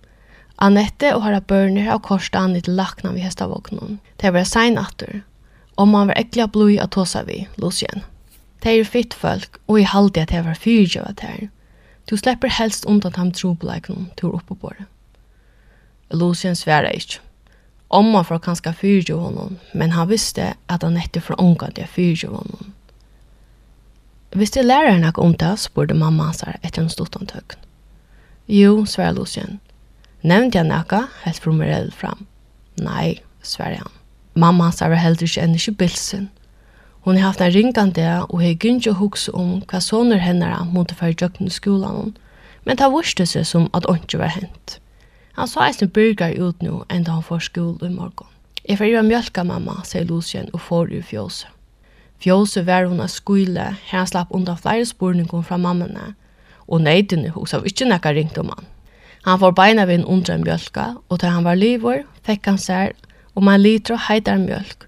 Annette 0.63 1.09
og 1.11 1.25
herra 1.25 1.41
børnir 1.43 1.89
har 1.89 1.99
korset 1.99 2.37
an 2.39 2.53
til 2.55 2.77
lakna 2.77 3.11
vi 3.11 3.23
hestavåknen. 3.25 3.97
Det 4.21 4.31
var 4.31 4.45
sein 4.47 4.77
atter. 4.79 5.23
Og 5.75 5.89
man 5.91 6.07
var 6.07 6.19
ekla 6.21 6.47
blod 6.47 6.77
at 6.79 6.93
tåsa 6.95 7.23
vi, 7.27 7.47
Lucien. 7.59 8.03
Det 8.63 8.71
er 8.71 8.87
fitt 8.87 9.13
folk, 9.13 9.59
og 9.67 9.81
jeg 9.81 9.91
halde 9.91 10.21
at 10.21 10.31
jeg 10.31 10.45
var 10.45 10.55
fyrtjøva 10.55 11.11
her. 11.19 11.49
Du 12.07 12.15
slipper 12.15 12.47
helst 12.47 12.85
undan 12.85 13.15
ham 13.17 13.31
trobeleiknum 13.31 14.07
tur 14.15 14.37
oppe 14.37 14.55
på 14.55 14.71
det. 14.77 14.85
Lucien 16.15 16.55
sværa 16.55 16.93
ikkje. 16.95 17.19
Omma 17.93 18.23
får 18.23 18.39
kanska 18.39 18.71
fyrtjøv 18.73 19.19
honom, 19.19 19.57
men 19.73 19.91
han 19.91 20.09
visste 20.09 20.53
at 20.69 20.83
Annette 20.83 21.21
får 21.21 21.41
ånga 21.41 21.73
det 21.75 21.89
fyrtjøv 21.91 22.31
honom. 22.39 22.71
Hvis 24.33 24.55
du 24.55 24.61
lærer 24.63 24.95
henne 24.95 25.11
om 25.17 25.35
det, 25.37 25.59
spurte 25.59 25.93
mamma 25.93 26.31
hans 26.31 26.43
etter 26.63 26.81
en 26.81 26.89
stortantøkken. 26.89 27.59
Jo, 28.47 28.85
sværa 28.85 29.11
Lucien. 29.11 29.59
Nevnte 30.23 30.61
jeg 30.61 30.69
noe, 30.69 31.01
helt 31.25 31.43
Brummerell 31.43 31.89
fram. 31.91 32.25
Nei, 32.79 33.19
sverre 33.43 33.81
han. 33.81 33.97
Mamma 34.39 34.69
hans 34.69 34.79
var 34.79 34.95
heller 34.95 35.27
ikke 35.27 35.43
enn 35.43 35.57
ikke 35.57 35.75
bilsen. 35.83 36.29
Hun 37.03 37.17
har 37.19 37.33
haft 37.33 37.41
en 37.43 37.51
ringande 37.51 38.05
og 38.29 38.39
har 38.39 38.55
gynnsi 38.55 38.93
å 38.93 38.95
hukse 38.95 39.33
om 39.35 39.57
hva 39.67 39.81
soner 39.83 40.23
hennara 40.23 40.63
måtte 40.63 40.95
fære 40.95 41.17
jøkken 41.25 41.51
i 41.51 41.53
skolan, 41.53 42.13
men 42.63 42.79
det 42.79 42.87
vurste 42.93 43.27
seg 43.27 43.43
som 43.49 43.67
at 43.75 43.89
ikke 43.91 44.21
var 44.21 44.31
hent. 44.31 44.77
Han 45.35 45.49
sa 45.51 45.67
eisen 45.67 45.91
byrgar 45.91 46.39
ut 46.39 46.63
nu 46.63 46.85
enda 46.87 47.17
han 47.17 47.27
får 47.27 47.49
skol 47.49 47.75
i 47.83 47.91
morgon. 47.91 48.29
Jeg 48.63 48.79
får 48.79 48.93
gjøre 48.93 49.07
mjölka 49.09 49.43
mamma, 49.43 49.81
sier 49.83 50.07
Lucien 50.07 50.47
og 50.53 50.63
får 50.63 50.93
i 50.95 51.01
fjåse. 51.03 51.49
Fjåse 52.23 52.63
var 52.63 52.87
hun 52.87 53.03
av 53.03 53.11
skole, 53.11 53.73
her 53.89 53.97
han 53.99 54.07
slapp 54.07 54.31
undan 54.31 54.55
flere 54.55 54.85
spurningar 54.87 55.43
fra 55.43 55.59
mammene, 55.59 56.13
og 56.71 56.85
neidene 56.85 57.33
hos 57.35 57.51
av 57.57 57.67
ikke 57.67 57.89
nekka 57.89 58.15
ringt 58.15 58.39
om 58.39 58.53
han. 58.55 58.69
Han 59.23 59.39
får 59.39 59.55
beina 59.55 59.85
vid 59.85 60.01
en 60.01 60.09
undre 60.17 60.37
mjölka, 60.37 60.97
og 61.09 61.21
da 61.21 61.31
han 61.31 61.45
var 61.47 61.55
livor, 61.55 62.03
fikk 62.27 62.49
han 62.49 62.59
sær 62.59 62.91
om 63.39 63.47
en 63.47 63.61
liter 63.61 63.95
og 63.95 64.05
heitar 64.09 64.41
mjölk, 64.41 64.83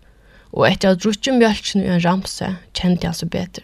og 0.51 0.67
etter 0.67 0.91
å 0.91 0.99
drutje 0.99 1.31
mjölkene 1.35 1.85
i 1.85 1.93
en 1.95 2.03
ramse, 2.03 2.49
kjente 2.75 3.07
han 3.07 3.15
seg 3.15 3.31
bedre. 3.31 3.63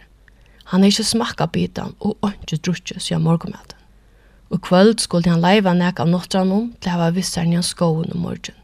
Han 0.71 0.84
er 0.84 0.93
ikke 0.93 1.03
smakka 1.10 1.49
bitan, 1.51 1.95
og 1.99 2.15
ikke 2.23 2.62
drukke 2.63 2.99
siden 2.99 3.25
morgenmaten. 3.27 3.75
Og 4.51 4.62
kvöld 4.67 4.99
skulle 4.99 5.31
han 5.31 5.43
leiva 5.43 5.73
nek 5.75 5.99
av 5.99 6.10
nottran 6.12 6.51
om 6.51 6.71
til 6.79 6.91
hava 6.91 7.12
vissar 7.15 7.47
nyan 7.47 7.63
skoven 7.63 8.12
om 8.15 8.23
morgen. 8.23 8.55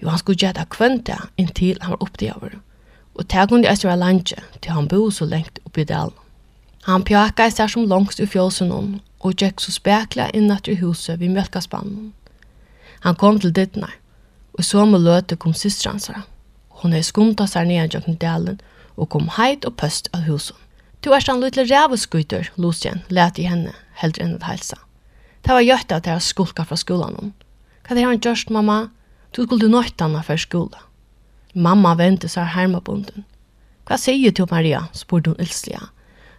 Jo, 0.00 0.08
han 0.08 0.20
skulle 0.20 0.40
gjeta 0.40 0.64
kvönta 0.68 1.16
inntil 1.36 1.80
han 1.80 1.96
var 1.96 2.04
oppdaver. 2.04 2.58
Og 3.16 3.28
teg 3.28 3.52
hun 3.52 3.64
det 3.64 3.70
eisra 3.72 3.96
landje 3.96 4.40
til 4.60 4.76
han 4.76 4.88
bo 4.88 5.10
så 5.10 5.24
lengt 5.28 5.60
oppi 5.64 5.84
dalen. 5.88 6.16
Han 6.84 7.04
pjaka 7.04 7.48
i 7.48 7.52
seg 7.52 7.72
som 7.72 7.88
langst 7.88 8.20
i 8.20 8.28
fjåsen 8.28 8.72
om, 8.72 9.00
og 9.26 9.34
gikk 9.42 9.60
så 9.62 9.74
spekla 9.74 10.28
inn 10.30 10.50
i 10.50 10.74
huset 10.80 11.20
vid 11.20 11.34
mjölkaspannen. 11.34 12.12
Han 13.00 13.16
kom 13.16 13.40
til 13.40 13.52
dittnar, 13.52 13.94
og 14.58 14.64
så 14.64 14.86
med 14.86 15.02
løte 15.02 15.36
kom 15.36 15.54
systransara. 15.54 16.22
Hon 16.80 16.92
hei 16.92 17.02
skumta 17.02 17.46
seg 17.46 17.68
ned 17.68 17.92
gjennom 17.92 18.16
delen, 18.20 18.60
og 18.96 19.10
kom 19.10 19.28
heit 19.36 19.64
og 19.64 19.76
pøst 19.76 20.08
av 20.14 20.24
husen. 20.28 20.56
Du 21.02 21.12
er 21.12 21.20
sånn 21.20 21.42
lille 21.42 21.66
ræveskuter, 21.68 22.50
Lucien, 22.56 23.02
let 23.10 23.38
i 23.38 23.46
henne, 23.46 23.74
heldre 24.00 24.24
enn 24.24 24.36
et 24.36 24.46
helsa. 24.48 24.78
Det 25.42 25.54
var 25.54 25.62
gjøtt 25.62 25.92
at 25.92 26.06
jeg 26.10 26.24
skulka 26.24 26.64
fra 26.66 26.78
skolan 26.80 27.18
hon. 27.20 27.32
Hva 27.86 27.94
det 27.94 28.06
han 28.06 28.18
gjørst, 28.18 28.50
mamma? 28.50 28.88
Du 29.30 29.44
skulle 29.44 29.62
du 29.62 29.70
nøyt 29.70 30.00
anna 30.02 30.22
for 30.26 30.40
skola. 30.40 30.80
Mamma 31.54 31.94
ventet 31.94 32.32
seg 32.32 32.48
hermabunden. 32.56 33.24
Hva 33.86 33.98
sier 34.00 34.34
du, 34.34 34.42
Maria? 34.50 34.88
spurte 34.96 35.30
hun 35.30 35.40
ilslige. 35.40 35.84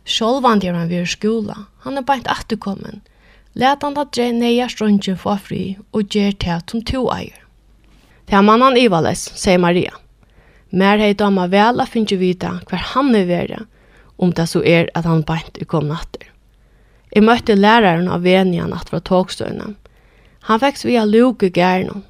Sjålvand 0.07 0.63
gjør 0.63 0.77
han 0.79 0.89
ved 0.89 1.07
skola. 1.11 1.65
Han 1.83 1.99
er 1.99 2.05
beint 2.07 2.29
atterkommen. 2.31 3.01
Læt 3.59 3.83
han 3.83 3.97
at 3.99 4.13
dre 4.15 4.29
neia 4.31 4.69
strøntjen 4.71 5.17
få 5.19 5.35
fri 5.43 5.61
og 5.91 6.07
gjør 6.13 6.35
til 6.39 6.63
som 6.71 6.83
to 6.87 7.01
eier. 7.11 7.41
Det 8.27 8.35
er 8.35 8.45
mannen 8.45 8.77
Ivales, 8.79 9.25
sier 9.35 9.59
Maria. 9.59 9.91
Mer 10.71 10.99
hei 10.99 11.13
dama 11.15 11.47
vel 11.51 11.83
at 11.83 11.91
finne 11.91 12.19
vita 12.19 12.57
hver 12.69 12.83
han 12.93 13.15
er 13.15 13.27
vera, 13.27 13.59
om 14.17 14.31
det 14.31 14.47
så 14.51 14.63
er 14.63 14.89
at 14.95 15.07
han 15.07 15.25
beint 15.27 15.59
i 15.59 15.67
kom 15.67 15.87
natter. 15.91 16.27
Jeg 17.11 17.23
møtte 17.23 17.55
læraren 17.55 18.07
av 18.11 18.23
Venia 18.23 18.67
natt 18.67 18.91
fra 18.91 18.99
togstøyna. 18.99 19.73
Han 20.47 20.63
veks 20.63 20.85
via 20.87 21.05
luke 21.07 21.49
gærna. 21.51 22.01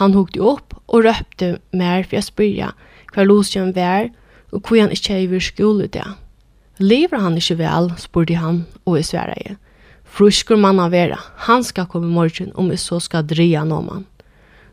Han 0.00 0.16
hukte 0.16 0.40
opp 0.44 0.76
og 0.86 1.04
røpte 1.04 1.58
mer 1.72 2.04
for 2.04 2.18
jeg 2.18 2.28
spyrja 2.28 2.72
hver 3.12 3.28
losjen 3.28 3.72
vær 3.76 4.10
og 4.52 4.64
hvor 4.64 4.80
han 4.80 4.92
ikke 4.92 5.14
er 5.16 5.36
i 5.36 5.40
skola 5.40 5.86
det. 5.86 6.08
Lever 6.78 7.18
han 7.18 7.36
ikke 7.38 7.58
vel, 7.58 7.90
spurte 7.98 8.38
han, 8.38 8.62
og 8.86 9.00
jeg 9.00 9.08
sværer 9.10 9.40
jeg. 9.42 9.56
Fruskur 10.08 10.56
man 10.56 10.78
av 10.80 10.92
vera, 10.94 11.18
han 11.46 11.64
skal 11.66 11.88
komme 11.90 12.06
i 12.06 12.14
morgen 12.14 12.52
om 12.54 12.70
jeg 12.70 12.80
så 12.82 13.00
skal 13.02 13.26
dreja 13.26 13.64
noman. 13.66 14.06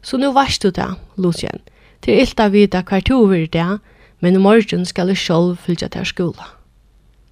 Så 0.05 0.17
nu 0.21 0.31
varst 0.33 0.61
du 0.61 0.69
det, 0.71 0.87
Lucien. 1.17 1.61
er 2.05 2.21
ilt 2.21 2.39
av 2.39 2.51
vita 2.51 2.83
hver 2.85 3.01
to 3.01 3.17
over 3.23 3.47
det, 3.47 3.79
men 4.19 4.35
i 4.35 4.41
morgen 4.41 4.85
skal 4.85 5.09
jeg 5.09 5.17
selv 5.17 5.57
fylja 5.57 5.89
til 5.89 6.05
skola. 6.05 6.45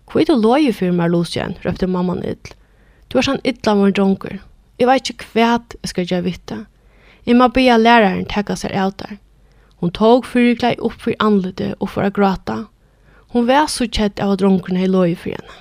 Hva 0.09 0.21
er 0.21 0.25
det 0.25 0.41
loje 0.41 0.73
for 0.73 0.91
meg, 0.91 1.11
Lucien, 1.11 1.53
røpte 1.63 1.87
mamman 1.87 2.23
ill. 2.25 2.53
Du 3.09 3.17
er 3.17 3.27
sånn 3.27 3.41
ytla 3.45 3.75
av 3.75 3.83
vår 3.83 3.93
dronker. 3.93 4.39
Jeg 4.81 4.89
vet 4.89 5.09
ikke 5.13 5.29
hva 5.33 5.59
jeg 5.61 5.89
skal 5.89 6.05
gjøre 6.09 6.25
vitt 6.25 6.55
Jeg 7.25 7.35
må 7.37 7.47
be 7.47 7.61
læreren 7.77 8.25
tekka 8.25 8.55
seg 8.55 8.73
av 8.73 8.97
der. 8.97 9.19
Hun 9.79 9.91
tog 9.91 10.25
fyrklei 10.25 10.75
opp 10.79 10.97
for 10.99 11.13
anledet 11.19 11.75
og 11.79 11.89
for 11.89 12.03
å 12.03 12.09
gråta, 12.11 12.67
Hon 13.33 13.47
var 13.47 13.67
så 13.67 13.87
kjett 13.87 14.19
av 14.21 14.35
at 14.35 14.43
dronken 14.43 14.77
hei 14.77 14.85
løy 14.85 15.15
for 15.17 15.33
henne. 15.33 15.55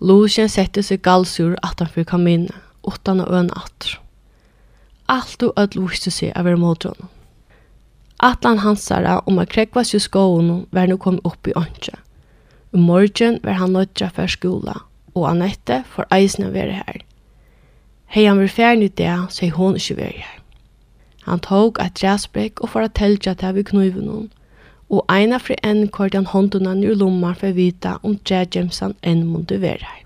Lucien 0.00 0.48
sette 0.48 0.80
seg 0.84 1.02
galsur 1.04 1.52
at 1.60 1.82
han 1.82 1.90
fikk 1.92 2.14
atanfor 2.14 2.32
inn, 2.32 2.46
utan 2.88 3.20
å 3.20 3.26
øne 3.28 3.52
atter. 3.52 3.98
Alt 5.12 5.44
og 5.44 5.52
ødel 5.60 5.84
viste 5.90 6.10
seg 6.10 6.32
av 6.32 6.48
hver 6.48 6.56
måte 6.56 6.94
henne. 6.94 7.10
Atlan 8.24 8.62
hansara 8.64 9.18
om 9.28 9.36
at 9.42 9.52
krekva 9.52 9.84
seg 9.84 10.00
skåen 10.00 10.64
var 10.72 10.88
nu 10.88 10.96
kom 10.96 11.18
opp 11.28 11.44
i 11.44 11.52
åndsje. 11.60 11.92
I 12.72 12.80
morgen 12.80 13.36
var 13.44 13.60
han 13.60 13.76
nødja 13.76 14.08
for 14.16 14.32
skola, 14.32 14.78
og 15.12 15.28
Annette 15.28 15.82
får 15.92 16.08
eisen 16.16 16.48
å 16.48 16.54
være 16.56 16.80
her. 16.80 17.04
Hei 18.16 18.24
han 18.24 18.40
var 18.40 18.48
ferdig 18.48 18.94
i 18.94 18.96
det, 19.02 19.12
så 19.28 19.44
hei 19.44 19.52
hun 19.52 19.76
ikke 19.76 19.98
være 20.00 20.24
her. 20.24 20.40
Han 21.28 21.44
tog 21.44 21.76
et 21.84 22.00
dræsbrekk 22.00 22.64
og 22.64 22.72
for 22.72 22.86
å 22.86 22.92
telja 22.96 23.36
til 23.36 23.56
vi 23.58 23.68
knuive 23.68 24.00
noen, 24.00 24.30
og 24.90 25.04
eina 25.10 25.38
fri 25.42 25.56
enn 25.66 25.86
kort 25.94 26.14
han 26.14 26.28
håndtunan 26.32 26.84
ur 26.86 26.98
lomma 27.02 27.34
for 27.34 27.56
vita 27.56 27.96
om 28.02 28.18
Trædjemsan 28.18 28.94
enn 29.02 29.26
mundu 29.26 29.58
vera 29.62 29.86
her. 29.92 30.05